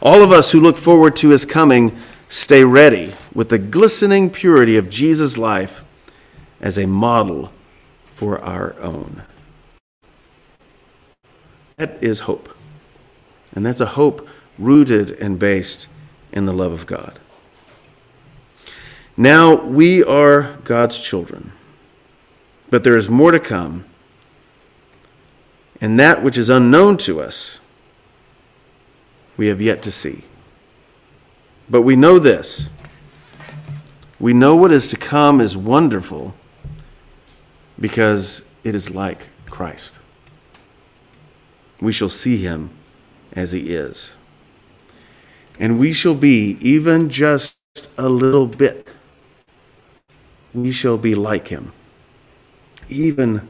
All 0.00 0.22
of 0.22 0.30
us 0.30 0.52
who 0.52 0.60
look 0.60 0.76
forward 0.76 1.16
to 1.16 1.30
his 1.30 1.44
coming 1.44 1.98
stay 2.28 2.62
ready 2.62 3.14
with 3.34 3.48
the 3.48 3.58
glistening 3.58 4.30
purity 4.30 4.76
of 4.76 4.88
Jesus' 4.88 5.36
life 5.36 5.82
as 6.60 6.78
a 6.78 6.86
model 6.86 7.50
for 8.04 8.40
our 8.42 8.76
own. 8.80 9.24
That 11.78 12.00
is 12.00 12.20
hope. 12.20 12.48
And 13.56 13.66
that's 13.66 13.80
a 13.80 13.86
hope 13.86 14.28
rooted 14.56 15.10
and 15.10 15.36
based 15.36 15.88
in 16.32 16.46
the 16.46 16.52
love 16.52 16.72
of 16.72 16.86
God. 16.86 17.18
Now 19.16 19.54
we 19.54 20.02
are 20.04 20.56
God's 20.64 21.02
children, 21.02 21.52
but 22.70 22.84
there 22.84 22.96
is 22.96 23.10
more 23.10 23.32
to 23.32 23.40
come, 23.40 23.84
and 25.80 25.98
that 25.98 26.22
which 26.22 26.38
is 26.38 26.48
unknown 26.48 26.96
to 26.98 27.20
us 27.20 27.60
we 29.36 29.46
have 29.46 29.60
yet 29.60 29.82
to 29.82 29.90
see. 29.90 30.24
But 31.68 31.82
we 31.82 31.96
know 31.96 32.18
this 32.18 32.68
we 34.20 34.34
know 34.34 34.54
what 34.54 34.70
is 34.70 34.88
to 34.88 34.96
come 34.98 35.40
is 35.40 35.56
wonderful 35.56 36.34
because 37.80 38.42
it 38.62 38.74
is 38.74 38.94
like 38.94 39.30
Christ. 39.46 39.98
we 41.80 41.92
shall 41.92 42.10
see 42.10 42.36
him 42.36 42.70
as 43.32 43.52
he 43.52 43.72
is. 43.72 44.14
And 45.60 45.78
we 45.78 45.92
shall 45.92 46.14
be, 46.14 46.56
even 46.62 47.10
just 47.10 47.58
a 47.98 48.08
little 48.08 48.46
bit, 48.46 48.88
we 50.54 50.72
shall 50.72 50.96
be 50.96 51.14
like 51.14 51.48
him, 51.48 51.72
even 52.88 53.46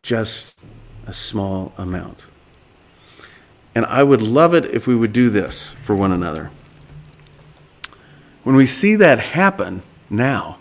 just 0.00 0.56
a 1.06 1.12
small 1.12 1.72
amount. 1.76 2.26
And 3.74 3.84
I 3.86 4.04
would 4.04 4.22
love 4.22 4.54
it 4.54 4.64
if 4.66 4.86
we 4.86 4.94
would 4.94 5.12
do 5.12 5.28
this 5.28 5.70
for 5.70 5.96
one 5.96 6.12
another. 6.12 6.52
When 8.44 8.54
we 8.54 8.64
see 8.64 8.94
that 8.94 9.18
happen 9.18 9.82
now, 10.08 10.58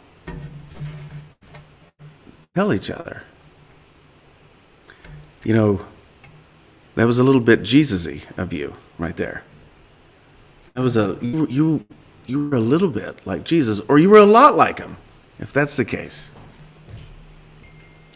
tell 2.55 2.73
each 2.73 2.89
other. 2.89 3.21
You 5.43 5.53
know, 5.53 5.85
that 6.95 7.05
was 7.05 7.19
a 7.19 7.23
little 7.23 7.41
bit 7.41 7.61
Jesus-y 7.61 8.21
of 8.37 8.53
you 8.53 8.73
right 8.97 9.15
there. 9.15 9.43
That 10.73 10.81
was 10.81 10.97
a 10.97 11.17
you, 11.21 11.47
you 11.47 11.85
you 12.25 12.49
were 12.49 12.57
a 12.57 12.61
little 12.61 12.89
bit 12.89 13.25
like 13.25 13.43
Jesus, 13.43 13.81
or 13.87 13.99
you 13.99 14.09
were 14.09 14.17
a 14.17 14.25
lot 14.25 14.55
like 14.55 14.79
him, 14.79 14.97
if 15.39 15.53
that's 15.53 15.77
the 15.77 15.85
case. 15.85 16.31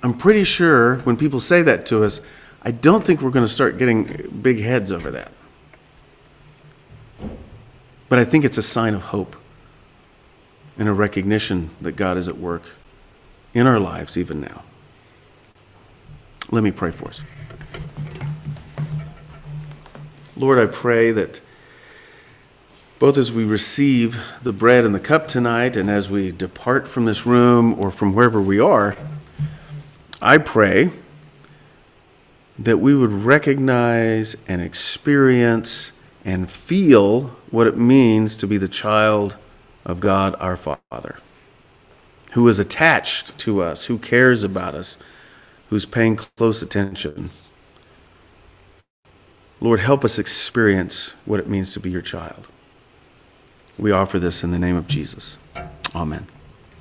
I'm 0.04 0.18
pretty 0.18 0.44
sure 0.44 0.98
when 1.00 1.18
people 1.18 1.40
say 1.40 1.62
that 1.64 1.86
to 1.88 2.04
us, 2.04 2.22
I 2.62 2.72
don't 2.72 3.04
think 3.04 3.22
we're 3.22 3.32
going 3.32 3.46
to 3.46 3.52
start 3.52 3.78
getting 3.78 4.04
big 4.42 4.60
heads 4.60 4.92
over 4.92 5.12
that. 5.12 5.32
But 8.10 8.20
I 8.20 8.24
think 8.24 8.46
it's 8.46 8.58
a 8.58 8.64
sign 8.64 8.94
of 8.94 9.04
hope 9.04 9.36
and 10.78 10.88
a 10.88 10.94
recognition 10.94 11.72
that 11.82 11.94
God 11.94 12.18
is 12.18 12.28
at 12.28 12.38
work 12.38 12.76
in 13.54 13.68
our 13.68 13.80
lives 13.80 14.18
even 14.18 14.40
now. 14.40 14.64
Let 16.52 16.64
me 16.64 16.72
pray 16.72 16.92
for 16.92 17.10
us. 17.10 17.24
Lord, 20.38 20.60
I 20.60 20.68
pray 20.68 21.12
that 21.12 21.42
both 23.00 23.18
as 23.18 23.32
we 23.32 23.44
receive 23.44 24.20
the 24.42 24.54
bread 24.54 24.84
and 24.84 24.96
the 24.96 25.00
cup 25.00 25.28
tonight 25.28 25.78
and 25.78 25.90
as 25.90 26.10
we 26.10 26.32
depart 26.32 26.88
from 26.88 27.06
this 27.06 27.26
room 27.26 27.80
or 27.80 27.92
from 27.92 28.14
wherever 28.14 28.42
we 28.42 28.60
are, 28.60 28.96
I 30.22 30.40
pray 30.40 30.92
that 32.58 32.78
we 32.78 32.96
would 32.96 33.12
recognize 33.12 34.36
and 34.48 34.62
experience 34.62 35.92
and 36.26 36.50
feel 36.50 37.36
what 37.52 37.68
it 37.68 37.78
means 37.78 38.36
to 38.38 38.48
be 38.48 38.58
the 38.58 38.68
child 38.68 39.38
of 39.86 40.00
God 40.00 40.36
our 40.40 40.58
Father, 40.58 41.20
who 42.32 42.48
is 42.48 42.58
attached 42.58 43.38
to 43.38 43.62
us, 43.62 43.86
who 43.86 44.00
cares 44.00 44.44
about 44.44 44.74
us, 44.74 44.98
who's 45.70 45.86
paying 45.86 46.16
close 46.16 46.64
attention. 46.64 47.30
Lord, 49.62 49.82
help 49.82 50.04
us 50.04 50.18
experience 50.18 51.14
what 51.26 51.40
it 51.40 51.48
means 51.48 51.74
to 51.74 51.80
be 51.80 51.92
your 51.92 52.02
child. 52.02 52.48
We 53.78 53.92
offer 53.92 54.20
this 54.20 54.44
in 54.44 54.52
the 54.52 54.60
name 54.60 54.76
of 54.76 54.88
Jesus. 54.88 55.38
Amen. 55.96 56.28